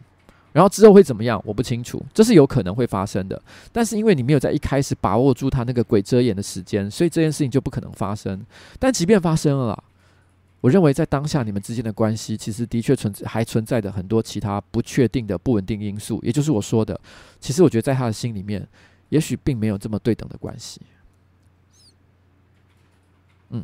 [0.51, 1.39] 然后之后会怎么样？
[1.45, 3.39] 我不清楚，这是有可能会发生的。
[3.71, 8.43] 但是因为你没有在一开始把握住他那个鬼遮眼的时间，所以这件事情就不可能发生。
[8.79, 9.83] 但即便发生了，
[10.61, 16.19] 我认为在当下你们之间的关系，其实的确存还存在着很多其他不确定的不稳定因素。
[16.23, 16.99] 也就是我说的，
[17.39, 18.67] 其实我觉得在他的心里面，
[19.09, 20.81] 也许并没有这么对等的关系。
[23.51, 23.63] 嗯，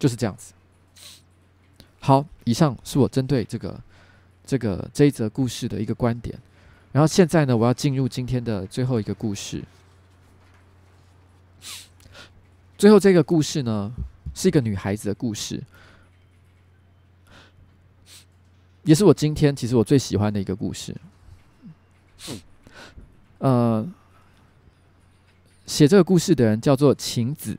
[0.00, 0.52] 就是这样子。
[2.00, 3.80] 好，以上是我针对这个。
[4.44, 6.38] 这个这一则故事的一个观点，
[6.92, 9.62] 然后现在呢，我要进入今天的最后一个故事。
[12.76, 13.92] 最后这个故事呢，
[14.34, 15.62] 是一个女孩子的故事，
[18.82, 20.94] 也是我今天其实我最喜欢的一个故事。
[23.38, 23.88] 呃，
[25.66, 27.56] 写这个故事的人叫做晴子，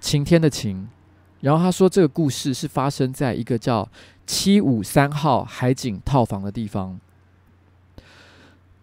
[0.00, 0.88] 晴天的晴。
[1.40, 3.88] 然后他说，这个故事是发生在一个叫
[4.26, 6.98] 七五三号海景套房的地方。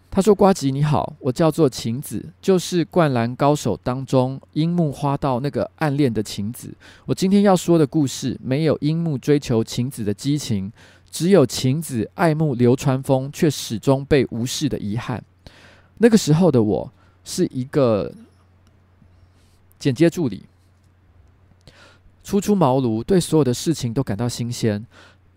[0.09, 6.73] 他说：“瓜吉你好，我叫做晴子，就是《灌篮高手》当中樱木花道那个暗恋的晴子。
[7.05, 10.71] 我今天要说的故事，没有樱木追求晴子的激情，
[11.11, 15.23] 只有晴子爱慕流川枫却始终被无视的遗憾。
[15.99, 16.91] 那个时候的我，
[17.23, 18.11] 是一个
[19.77, 20.41] 剪接助理，
[22.27, 24.85] 初出茅庐，对所有的事情都感到新鲜。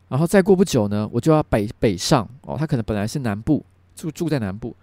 [0.08, 2.56] 然后再过不久呢，我就要北北上哦。
[2.58, 3.64] 他可能本来是南部
[3.94, 4.74] 住住在南部，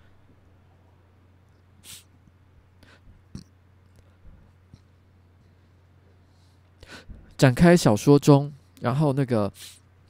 [7.38, 9.52] 展开小说中，然后那个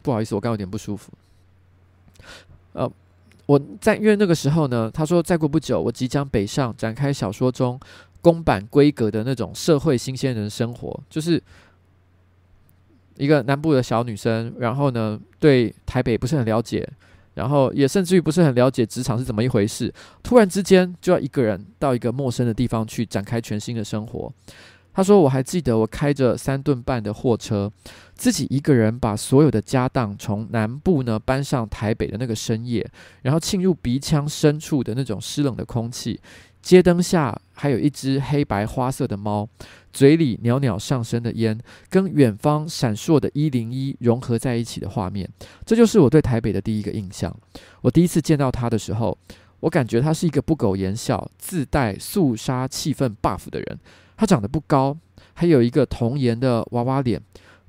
[0.03, 1.11] 不好意思，我刚有点不舒服。
[2.73, 2.87] 呃，
[3.47, 7.79] 我在因为那个时候呢，他说再过不久，我即将北上，展开小说中
[8.21, 11.41] 公版规格的那种社会新鲜人生活，就是
[13.17, 16.87] 一个南部的小女生，然后呢，对台北不是很了解，
[17.33, 24.31] 然后也甚至于不是很了解职场是怎么一回事，突然之间就要一个人到一个陌生的地方去展开全新的生活。
[24.93, 27.71] 他说：“我还记得我开着三吨半的货车，
[28.15, 32.83] 自己一个人把所有的家当从南部呢搬上台北的那个深夜，
[33.21, 36.19] 然后沁入鼻腔深处的那种湿冷的空气。
[36.67, 39.47] 街灯下还有一只黑白花色的猫，
[39.93, 41.57] 嘴里袅袅上升的烟，
[41.89, 45.25] 跟远方闪烁的一零一融合在一起的画面。
[45.65, 47.33] 这就是我对台北的第一个印象。
[47.79, 49.17] 我第一次见到他的时候，
[49.61, 53.79] 我感觉他是一个不苟言笑、自带肃杀气氛 buff 的人。”
[54.17, 54.97] 他长得不高，
[55.35, 57.21] 还有一个童颜的娃娃脸。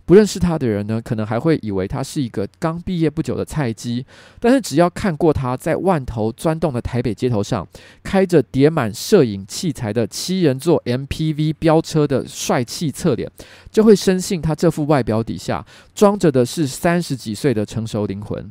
[0.09, 4.07] 不认识他的人呢，可能还会以为他是一个刚毕业不久的菜鸡。
[4.41, 7.69] 但是只要看过他在万头钻动的台北街头上，
[8.03, 13.31] 开着叠满摄影器材的七人座 MPV 飙车的帅气侧脸，
[13.71, 15.63] 就会深信他这副外表底下
[15.95, 18.51] 装着的是三十几岁的成熟灵魂。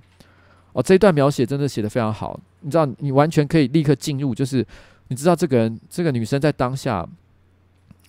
[0.74, 2.40] 哦，这一段描写真的写得非常好。
[2.60, 4.64] 你知道，你完全可以立刻进入，就是
[5.08, 7.04] 你知道这个人，这个女生在当下。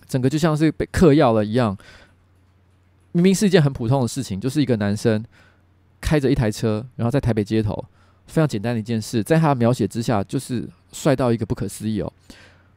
[0.07, 1.77] 整个就像是被嗑药了一样，
[3.11, 5.23] 明明是一件很普通的事情，就是一个男生
[5.99, 7.73] 开着一台车，然后在台北街头，
[8.27, 12.11] 非常简单的一件事，在他描写之下，就是帅到一个不可思议哦。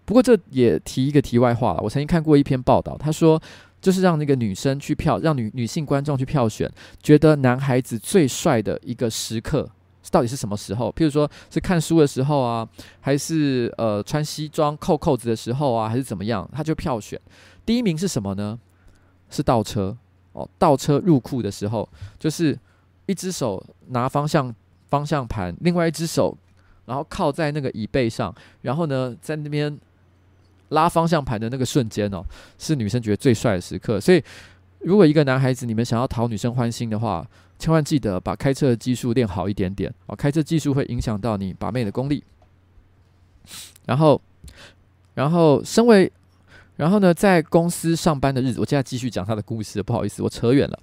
[0.05, 3.41] 不过这也提一个题外话了，我曾经看过一篇报道，他说
[3.81, 6.71] 就是让那个女生去票，让女女性观众去票选，
[7.03, 9.69] 觉得男孩子最帅的一个时刻。
[10.11, 10.93] 到底是什么时候？
[10.93, 12.69] 譬如说是看书的时候啊，
[13.01, 16.47] 还是呃穿西装扣扣子的时候啊，还是怎么样？
[16.53, 17.19] 他就票选
[17.65, 18.59] 第一名是什么呢？
[19.31, 19.97] 是倒车
[20.33, 21.89] 哦，倒车入库的时候，
[22.19, 22.59] 就是
[23.07, 24.55] 一只手拿方向
[24.89, 26.37] 方向盘，另外一只手
[26.87, 29.79] 然后靠在那个椅背上，然后呢在那边
[30.71, 32.25] 拉方向盘的那个瞬间哦，
[32.59, 34.01] 是女生觉得最帅的时刻。
[34.01, 34.23] 所以，
[34.81, 37.27] 如果一个男孩子你们想要讨女生欢心的话，
[37.59, 42.25] 千万记得把开车的技术练好一点点哦，开车技术会影响到你把妹的功力。
[43.87, 44.21] 然后，
[45.15, 46.11] 然后身为，
[46.83, 49.81] 然后呢，在公司上班的日子，我现在继续讲他的故事。
[49.81, 50.77] 不好意思，我扯远了。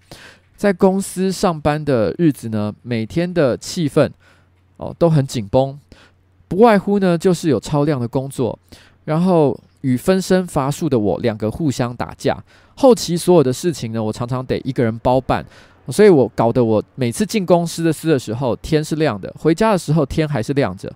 [0.56, 4.10] 在公司上班的日子呢，每天的气氛
[4.78, 5.78] 哦都很紧绷，
[6.48, 8.58] 不外乎呢就是有超量的工作，
[9.04, 12.42] 然后与分身乏术的我两个互相打架。
[12.78, 15.46] 后期所有的事情呢，我常常得一个人包办。
[15.90, 20.90] 所以我搞得我每次进公司的司的时候天是亮的，回家的时候天还是亮着。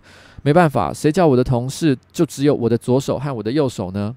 [0.43, 4.15] 没办法，谁叫我的同事就只有我的左手和我的右手呢？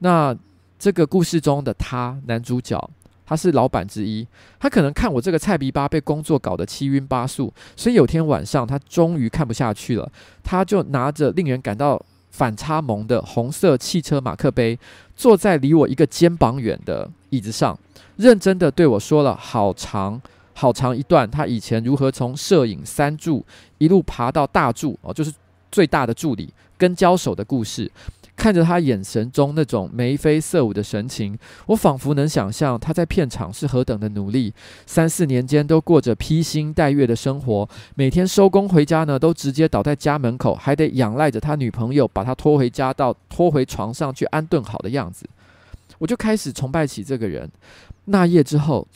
[0.00, 0.36] 那
[0.78, 2.90] 这个故事中的他，男主角，
[3.24, 4.26] 他是老板之一，
[4.60, 10.10] 他可能看我这个菜逼巴被工作搞得七晕八素，所以有天晚上他终于看不下去了，
[10.44, 12.00] 他就拿着令人感到
[12.30, 14.78] 反差萌的红色汽车马克杯，
[15.16, 17.76] 坐在离我一个肩膀远的椅子上。
[18.16, 20.20] 认真的对我说了好长
[20.54, 23.44] 好长一段，他以前如何从摄影三助
[23.78, 25.32] 一路爬到大助哦，就是
[25.70, 26.48] 最大的助理
[26.78, 27.90] 跟交手的故事。
[28.36, 31.36] 看着他眼神中那种眉飞色舞的神情，
[31.66, 34.52] 我仿佛能想象他在片场是何等的努力。
[34.84, 45.26] 三四年间都过着披星戴月的生活，每天收工回家呢，都直接倒在家门口，还得仰赖着他女朋友把他拖回家到拖回床上去安顿好的样子。
[45.98, 47.50] 我就开始崇拜起这个人。
[48.04, 48.86] 那夜之后，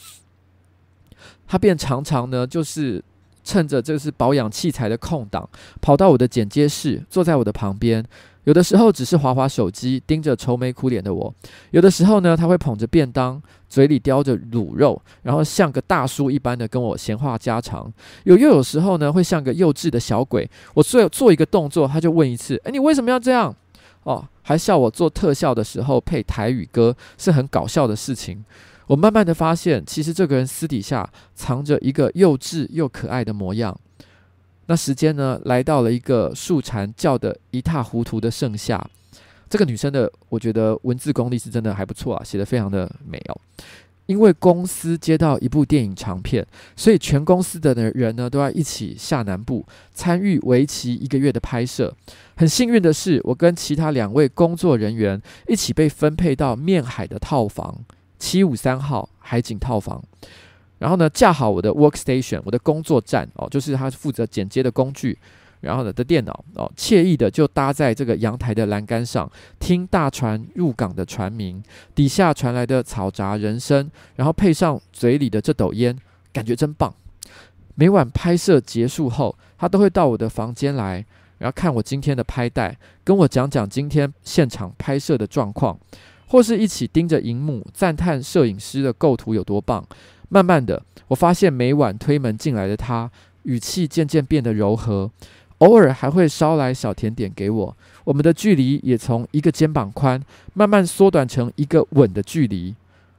[1.49, 3.03] 他便常常呢，就是
[3.43, 5.49] 趁着这是保养器材的空档，
[5.81, 8.05] 跑到我的剪接室，坐在我的旁边。
[8.51, 11.33] 有的时候只是滑滑手机，盯着愁眉苦脸的我；
[11.71, 17.93] 有的时候呢，他会捧着便当，嘴里叼着卤肉，然后像个大叔一般的跟我闲话家常。
[18.25, 23.55] 有又有时候呢，会像个幼稚的小鬼，我做做一个动作，他就问一次：“诶，你为什么要这样？”
[24.03, 28.45] 哦，还笑我做特效的时候配台语歌是很搞笑的事情。
[28.89, 33.79] 我慢慢的发现，其实这个人私底下藏着一个幼稚又可爱的模样。
[34.71, 38.81] 那时间呢，来到了一个树蝉叫得一塌糊涂的盛夏。
[39.49, 43.41] 这个女生的，我觉得文字功力是真的还不错啊，写得非常的美哦。
[44.07, 51.93] 因为公司接到一部电影长片，所以全公司的人呢都要一起下南部参与为期一个月的拍摄。
[52.37, 57.77] 很幸运的是，我跟其他两位工作人员一起被分配到面海的套房
[58.21, 60.01] 七五三号海景套房。
[60.81, 65.17] 然后呢，架好我的 workstation，我的工作站哦，就是他负责剪接的工具。
[65.61, 71.63] 然后呢，的电脑哦，惬意的就搭在这个阳台的栏杆上，听大船入港的船鸣，
[71.95, 75.95] 底下传来的嘈杂人声，然后配上嘴里的这斗烟，
[76.33, 76.95] 感觉真棒。
[77.75, 81.05] 每晚拍摄结束后，他都会到我的房间来，
[81.37, 82.75] 然后看我今天的拍带，
[83.05, 85.79] 跟我讲讲今天现场拍摄的状况，
[86.27, 89.87] 或是一起盯着荧幕赞叹摄影师的构图有多棒。
[90.31, 93.11] 慢慢的，我发现每晚推门进来的他，
[93.43, 95.11] 语气渐渐变得柔和。
[95.59, 100.19] 偶尔还会捎来小甜点给我，我们的距离也从一个肩膀宽
[100.55, 102.75] 慢慢缩短成一个吻的距离。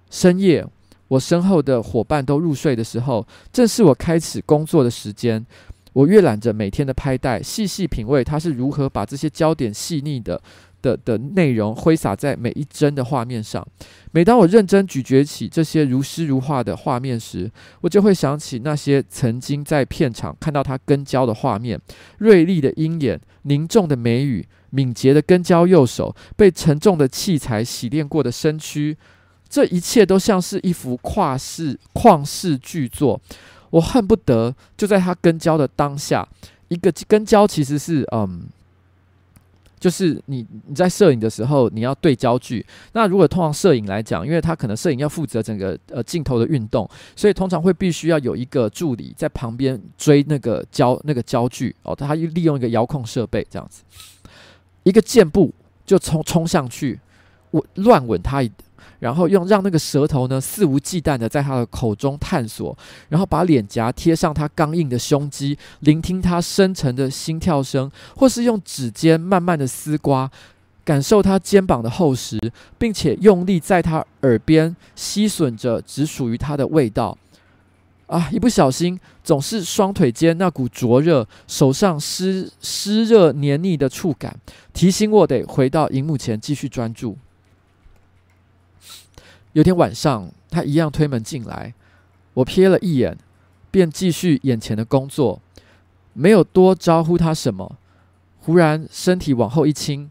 [0.10, 0.66] 深夜，
[1.08, 5.46] 我身后的伙伴都入睡的时候，正是我开始工作的时间。
[5.94, 10.42] 我阅览着每天的拍带，细细品味他是如何把这些焦点细腻的。
[10.82, 13.66] 的的内容挥洒在每一帧的画面上。
[14.12, 17.50] 每当我认真咀嚼起这些如诗如画的画面时，
[17.82, 21.80] 我就会想起那些曾经在片场看到他跟焦的画面：
[22.18, 28.98] 锐利的鹰眼、凝重的眉宇、敏捷的跟焦右手、被沉重的器材洗练过的身躯。
[29.48, 33.20] 这一切都像是一幅跨世旷世巨作。
[33.70, 36.28] 我恨不得就在他跟焦的当下，
[36.68, 38.48] 一个跟焦其实是嗯。
[39.82, 42.64] 就是你你在摄影的时候，你要对焦距。
[42.94, 51.96] 那如果通常摄影来讲，因为他可能摄影要负责整个呃镜头的运动，所以通常会必须要有一个助理在旁边追那个焦那个焦距哦。
[51.96, 53.84] 他利用一个遥控设备这样子，
[54.84, 55.52] 一个箭步
[55.84, 57.00] 就冲冲上去，
[57.50, 58.48] 我乱吻他。
[59.02, 62.78] 然后用让那个舌头呢肆无忌惮的在他的口中探索，
[63.10, 70.30] 然后把脸颊贴上他刚硬的胸肌，聆听他深沉的心跳声，或是用指尖慢慢的丝刮，
[70.86, 72.40] 感受他肩膀的厚实，
[72.78, 77.18] 并且用力在他耳边吸吮着只属于他的味道。
[78.06, 84.38] 啊，一不小心总是双腿间那股灼热，手上湿湿热黏腻的触感，
[84.74, 87.18] 提醒我得回到荧幕前继续专注。
[89.54, 91.74] 有天晚上，他一样推门进来，
[92.36, 93.18] 我瞥了一眼，
[93.70, 95.42] 便继续眼前的工作，
[96.14, 97.78] 没有多招呼他什么。
[98.40, 100.10] 忽然身体往后一倾，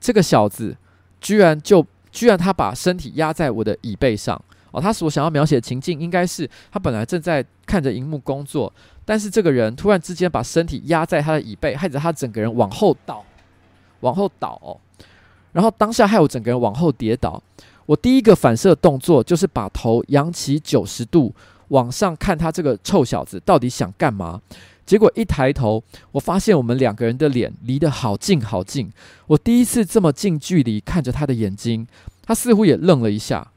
[0.00, 0.76] 这个小子
[1.20, 4.40] 居然就居然他把身体压在我的椅背上
[4.72, 4.80] 哦。
[4.80, 8.70] 他所想要描写的情境，应该是他本来正在看着荧幕工作，
[9.04, 13.24] 但是这个人突然之间把身体压在他的椅背，害得他整个人往后倒，
[14.00, 14.80] 往后倒。
[15.52, 17.42] 然后当下害我整个人往后跌倒。
[17.88, 21.34] 我第一个反射动作就是把头扬起九十度
[21.68, 24.42] 往上看，他这个臭小子到底想干嘛？
[24.84, 25.82] 结果一抬头，
[26.12, 28.92] 我发现我们两个人的脸离得好近好近。
[29.26, 31.86] 我第一次这么近距离看着他的眼睛，
[32.22, 33.50] 他似乎也愣了一下。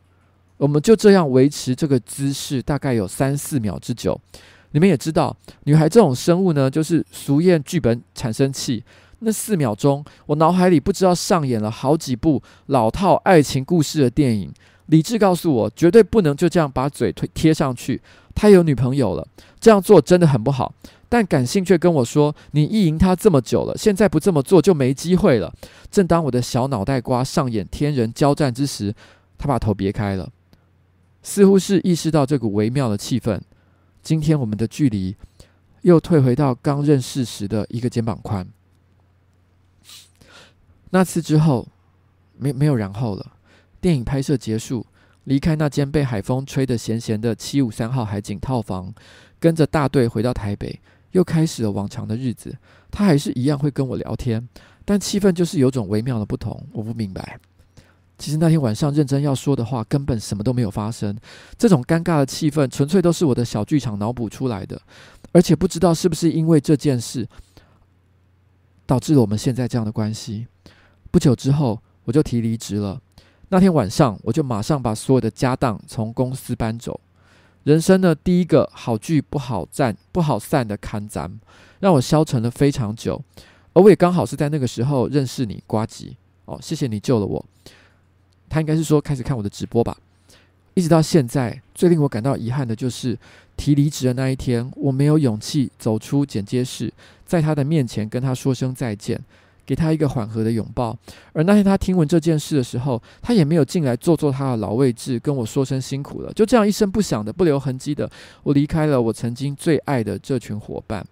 [0.55, 4.17] 我们就这样维持这个姿势，大概有三四秒之久。
[4.71, 5.35] 你们也知道，
[5.65, 8.81] 女孩这种生物呢，就是俗艳剧本产生器。
[9.23, 14.51] 那四秒钟，我脑海里不知道上演了好几部老套爱情故事的电影。
[14.87, 18.01] 理智告诉我，绝对不能就这样把嘴贴上去。
[18.33, 19.25] 他有女朋友了，
[19.59, 20.73] 这样做真的很不好。
[21.07, 25.53] 但感性却跟我说，你意淫他这么久了，现在不这么做就没机会了。
[25.91, 28.93] 正当我的小脑袋瓜上演天人交战之时，
[29.37, 30.29] 他把头别开了，
[31.21, 33.39] 似乎是意识到这股微妙的气氛。
[34.01, 35.15] 今天我们的距离
[35.83, 38.47] 又退回到刚认识时的一个肩膀宽。
[40.91, 41.67] 那次之后，
[42.37, 43.33] 没没有然后了。
[43.81, 44.85] 电影拍摄结束，
[45.23, 48.93] 离开那间被海风吹得咸咸的七五三号海景套房，
[49.39, 50.79] 跟着大队回到台北，
[51.11, 52.55] 又开始了往常的日子。
[52.91, 54.47] 他还是一样会跟我聊天，
[54.85, 56.61] 但气氛就是有种微妙的不同。
[56.73, 57.39] 我不明白，
[58.17, 61.17] 其实那天晚上认真要说的话，根本什么都没有发生。
[61.57, 64.79] 这种尴尬的气氛，纯粹都是我的小剧场脑补出来的。
[65.31, 67.25] 而且不知道是不是因为这件事，
[68.85, 70.47] 导致了我们现在这样的关系。
[71.11, 72.99] 不久之后，我就提离职了。
[73.49, 76.99] 那天晚上，我就马上把所有的家当从公司搬走。
[77.63, 81.39] 人生的第一个好聚不好散、不好散的坎站，
[81.81, 83.21] 让我消沉了非常久。
[83.73, 86.15] 而我也刚好是在那个时候认识你，呱吉。
[86.45, 87.45] 哦，谢谢你救了我。
[88.49, 89.95] 他应该是说开始看我的直播吧。
[90.73, 93.17] 一直到现在，最令我感到遗憾的就是
[93.57, 96.91] 提离职的那一天，我没有勇气走出剪接室，
[97.25, 99.21] 在他的面前跟他说声再见。
[99.71, 100.93] 给他一个缓和的拥抱。
[101.31, 106.33] 而那天他听闻这件事的时候，他也没有进来坐坐他的老位置，跟我说声辛苦了。
[106.33, 108.09] 就这样一声不响的、不留痕迹的，
[108.43, 111.05] 我离开了我曾经最爱的这群伙伴。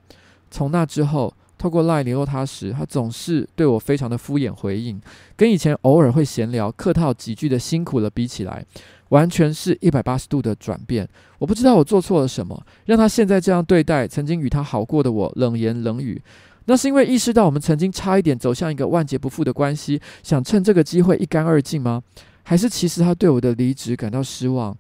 [0.52, 4.99] 从那之后，透过 LINE 联络他时，他总是对我非常的敷衍回应，
[5.38, 8.65] 跟以前偶尔会闲聊、客套几句的辛苦了比起来，
[9.07, 11.07] 完全是一百八十度的转变。
[11.38, 16.22] 我不知道我做错了什么，让他现在这样对待曾经与他好过的我，冷言冷语。
[16.70, 22.04] 那是因为意识到我们曾经差一点走向一个万劫不复的关系，想趁这个机会一干二净吗？
[22.44, 24.78] 还是其实他对我的离职感到失望？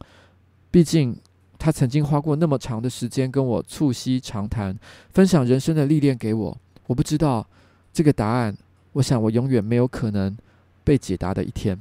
[0.69, 1.17] 毕竟
[1.57, 4.77] 他曾经花过那么长的时间跟我促膝长谈，
[5.15, 6.55] 分享人生的历练给我。
[6.85, 7.47] 我不知道
[7.91, 8.55] 这个答案，
[8.93, 10.37] 我想我永远没有可能
[10.83, 11.79] 被解答的一天。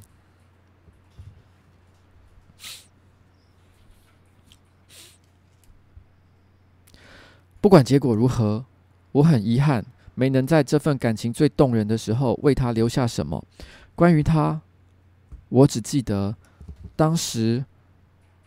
[7.61, 8.65] 不管结果如何，
[9.13, 9.85] 我很遗憾
[10.19, 13.41] 没能在这份感情最动人的时候为他留下什么。
[13.95, 14.61] 关于他，
[15.49, 16.35] 我只记得
[16.97, 17.65] 当时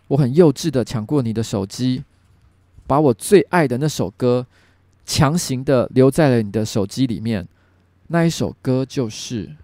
[0.09, 2.03] 我很幼稚的抢过你的手机，
[2.85, 4.45] 把我最爱的那首歌
[5.05, 7.47] 强行的留在了你的手机里面。
[8.07, 9.55] 那一首歌就是。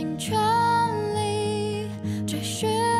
[0.00, 0.34] 尽全
[1.14, 1.90] 力
[2.26, 2.99] 追寻。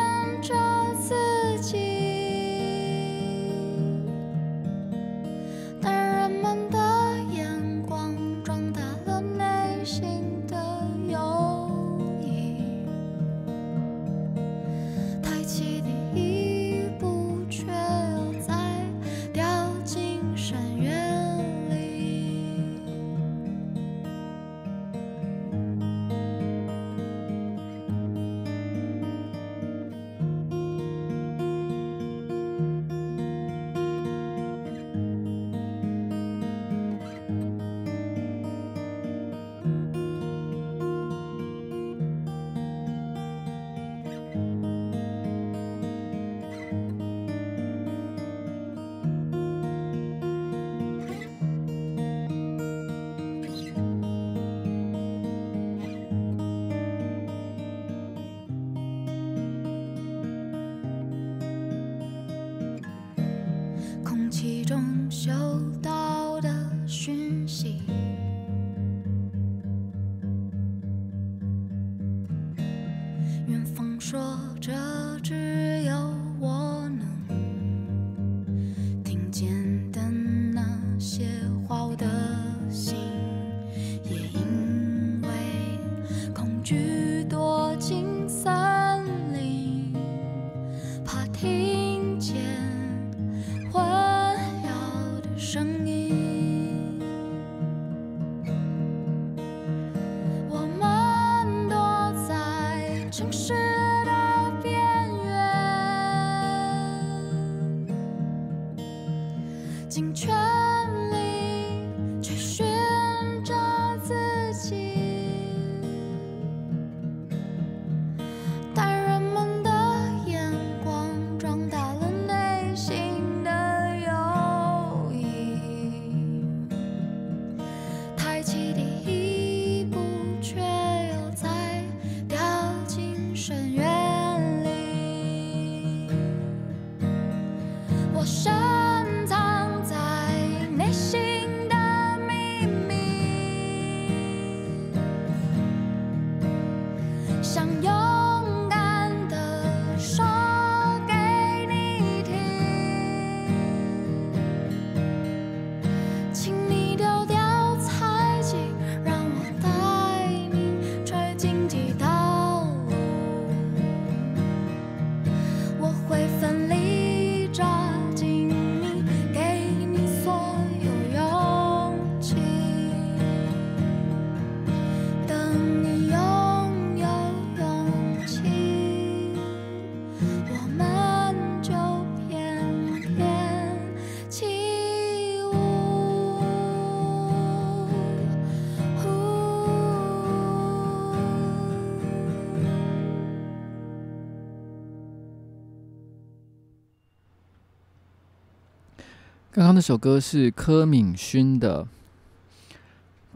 [199.71, 201.85] 刚那首歌是柯敏勋的《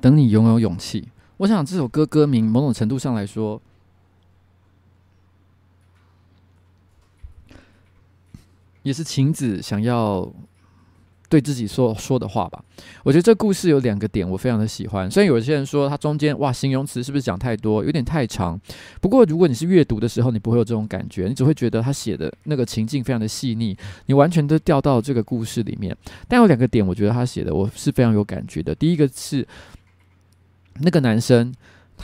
[0.02, 1.02] 等你拥有勇气》。
[1.38, 3.62] 我想这首歌歌名某种程度上来说，
[8.84, 10.30] 也是晴子想要。
[11.27, 12.64] 对自己说说的话吧，
[13.03, 15.10] 我觉得这故事有两个点，我非常的喜欢。
[15.10, 18.60] 虽然有些人说它中间哇，形容词是不是讲太多，有点太长。
[19.02, 23.76] 不过如果你是阅读的时候，你不会有这种感觉，你只会觉得他写的那个情境非常的细腻，
[24.06, 25.95] 你完全都掉到这个故事里面。
[26.27, 28.76] 但有两个点，我觉得他写的我是非常有感觉的。
[28.76, 29.47] 第一个是
[30.81, 31.53] 那个男生。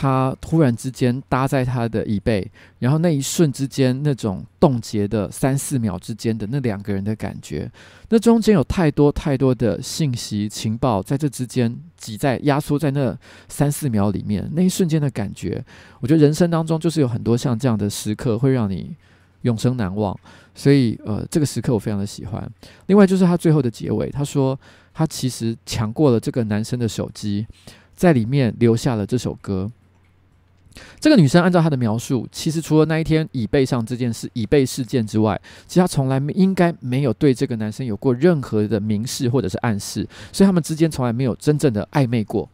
[0.01, 2.49] 他突然之间搭在他的椅背，
[2.79, 7.71] 然后那一瞬之间，那种冻结的三四秒之间的那两个人的感觉，
[8.09, 13.15] 那中间有太多太多的信息情报在这之间挤在压缩在那
[13.47, 15.63] 三四秒里面，那一瞬间的感觉，
[15.99, 18.95] 我觉得人生当中就是有很多像这样的时刻会让你
[19.43, 20.19] 永生难忘，
[20.55, 22.51] 所以呃，这个时刻我非常的喜欢。
[22.87, 24.59] 另外就是他最后的结尾，他说
[24.95, 27.45] 他其实抢过了这个男生的手机，
[27.93, 29.69] 在里面留下了这首歌。
[30.99, 42.49] 这个女生按照她的描述，其实除了那一天椅背上这件事、椅背事件之外，其实她从来没应该没有对这个男生有过任何的明示或者是暗示，所以他们之间从来没有真正的暧昧过，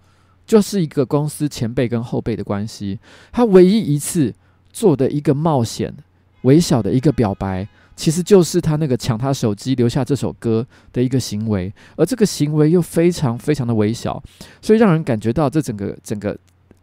[0.46, 3.00] 就是一个公司前辈跟后辈的关系。
[3.32, 4.34] 她唯一一次
[4.72, 5.94] 做的一个冒险、
[6.42, 14.22] 微小的一个表白，其实就是她那个抢他手机留下这首歌的一个行为，而这个行为又非常非常的微小，
[14.62, 16.36] 所以让人感觉到这整个整个。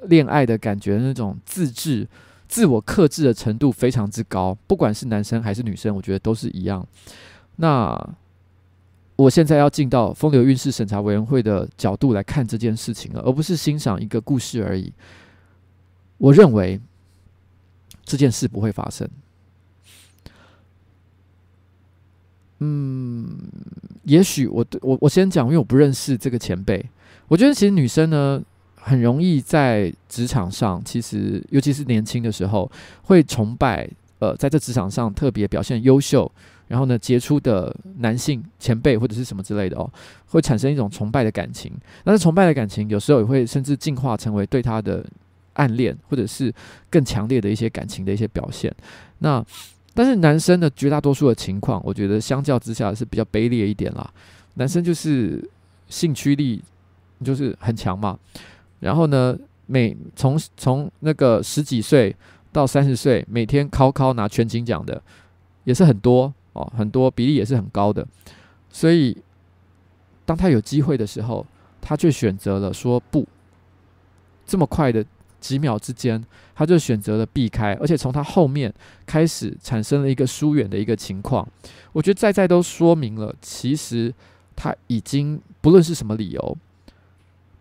[0.09, 2.07] 恋爱的感觉，那种自制、
[2.49, 6.87] 自我克制的程度非常之高，不管是男生还是女生，我觉得都是一样。
[7.57, 8.15] 那
[9.17, 14.93] 我现在要进到风流韵事审查委员会的角度来看这件事情了，而不是欣赏一个故事而已。
[16.19, 16.81] 我认为
[18.05, 19.09] 这件事不会发生。
[22.59, 23.39] 嗯，
[24.05, 26.85] 也许我我我先讲，因为我不认识这个前辈。
[27.29, 28.43] 我觉得其实女生呢。
[28.87, 32.71] 很容易在职场上，其实尤其是年轻的时候，
[33.05, 33.89] 会崇拜
[34.19, 36.31] 呃，在这职场上特别表现优秀，
[36.69, 39.91] 然后呢杰出的男性前辈或者是什么之类的哦，
[40.27, 41.73] 会产生一种崇拜的感情。
[42.05, 45.03] 但是崇拜的感情有时候也会甚至进化成为对他的
[45.55, 46.53] 暗恋，或者是
[46.91, 48.71] 更强烈的一些感情的一些表现。
[49.21, 49.43] 那
[49.95, 54.13] 但是男生的绝大多数的情况，我觉得相较之下是比较卑劣一点啦。
[54.55, 55.43] 男生就是
[55.89, 56.63] 性驱力
[57.25, 58.19] 就是很强嘛。
[58.85, 62.15] 然后呢，每从从那个十几岁
[62.53, 65.03] 到三十岁，每天考考拿全勤奖的
[65.65, 68.07] 也是很多哦，很多比例也是很高的。
[68.69, 69.17] 所以，
[70.27, 71.47] 当他有机会的时候，
[71.81, 73.27] 他却选择了说不。
[74.45, 75.03] 这么快的
[75.41, 76.23] 几秒之间，
[76.55, 78.71] 他就选择了避开，而且从他后面
[79.07, 81.49] 开始产生了一个疏远的一个情况。
[81.93, 84.13] 我觉得在在都说明了，其实
[84.55, 86.59] 他已经不论是什么理由。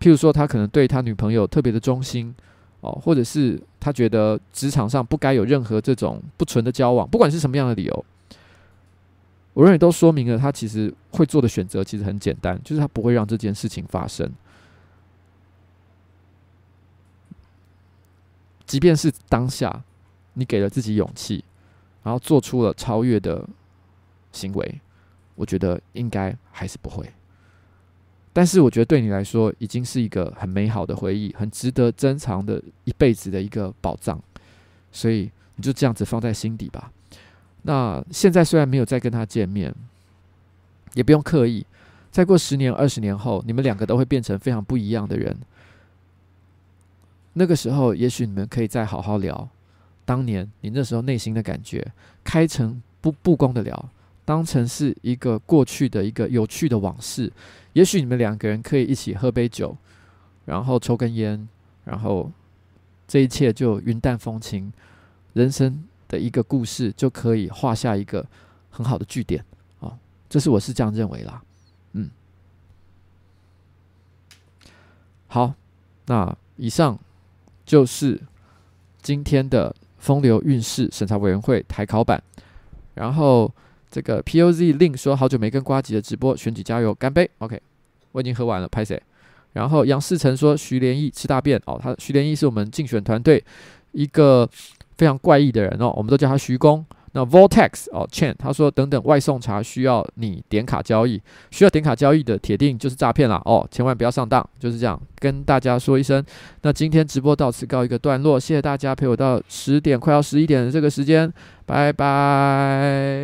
[0.03, 2.35] 譬如说，他可能对他女朋友特别的忠心
[2.81, 8.05] 哦，或者是他觉得职场上不该有任何这种不纯的交往，不管是什么样的理由，
[9.53, 14.29] 我认为都说明了他其实会做的选择其实很简单，就是他不会让这件事情发生。
[18.65, 19.81] 即便是当下
[20.33, 21.45] 你给了自己勇气，
[22.03, 23.47] 然后做出了超越的
[24.33, 24.81] 行为，
[25.35, 27.09] 我觉得应该还是不会。
[28.35, 34.19] 但是我觉得对你来说已经是一个很美好的回忆，很值得珍藏的一辈子的一个宝藏，
[34.91, 36.91] 所以你就这样子放在心底吧。
[37.61, 39.73] 那现在虽然没有再跟他见面，
[40.95, 41.63] 也不用刻意，
[42.09, 45.37] 再过十年、二十年后，你们两个都会变成非常不一样的人。
[47.33, 49.47] 那个时候，也许你们可以再好好聊
[50.05, 51.91] 当年你那时候内心的感觉，
[52.23, 53.89] 开诚布布公的聊。
[54.25, 57.29] 当成是一个过去的一个有趣的往事，
[57.73, 59.75] 也许你们两个人可以一起喝杯酒，
[60.45, 61.45] 然后抽根烟，
[61.83, 62.31] 然后
[63.05, 64.71] 这一切就云淡风轻，
[65.33, 68.25] 人生的一个故事就可以画下一个
[68.69, 69.43] 很好的句点
[69.81, 69.97] 啊！
[70.29, 71.43] 这是我是这样认为啦，
[71.91, 72.09] 嗯，
[75.27, 75.53] 好，
[76.05, 76.97] 那以上
[77.65, 78.21] 就是
[79.01, 82.23] 今天的风流韵事审查委员会台考版，
[82.93, 83.53] 然后。
[83.93, 87.61] 这个 POZ 令说好久没跟瓜吉的直播，选举加油，干杯！OK，
[88.11, 88.99] 我已经喝完了，拍谁。
[89.51, 93.43] 然后杨世成说徐连义吃大便哦，他徐连义是我们竞选团队
[93.91, 94.49] 一个
[94.97, 96.83] 非常怪异的人哦，我们都叫他徐工。
[97.13, 101.21] 那 Vortex 哦，Chen 他说等等外送茶需要你点卡交易，
[101.51, 106.23] 需要点卡交易的铁定就是诈骗啦哦，千万不要上当，就是这样跟大家说一声。
[106.63, 111.31] 那今天直播到此告一个段落，谢谢大家陪我到十点快要十一点的这个时间，
[111.65, 113.23] 拜拜。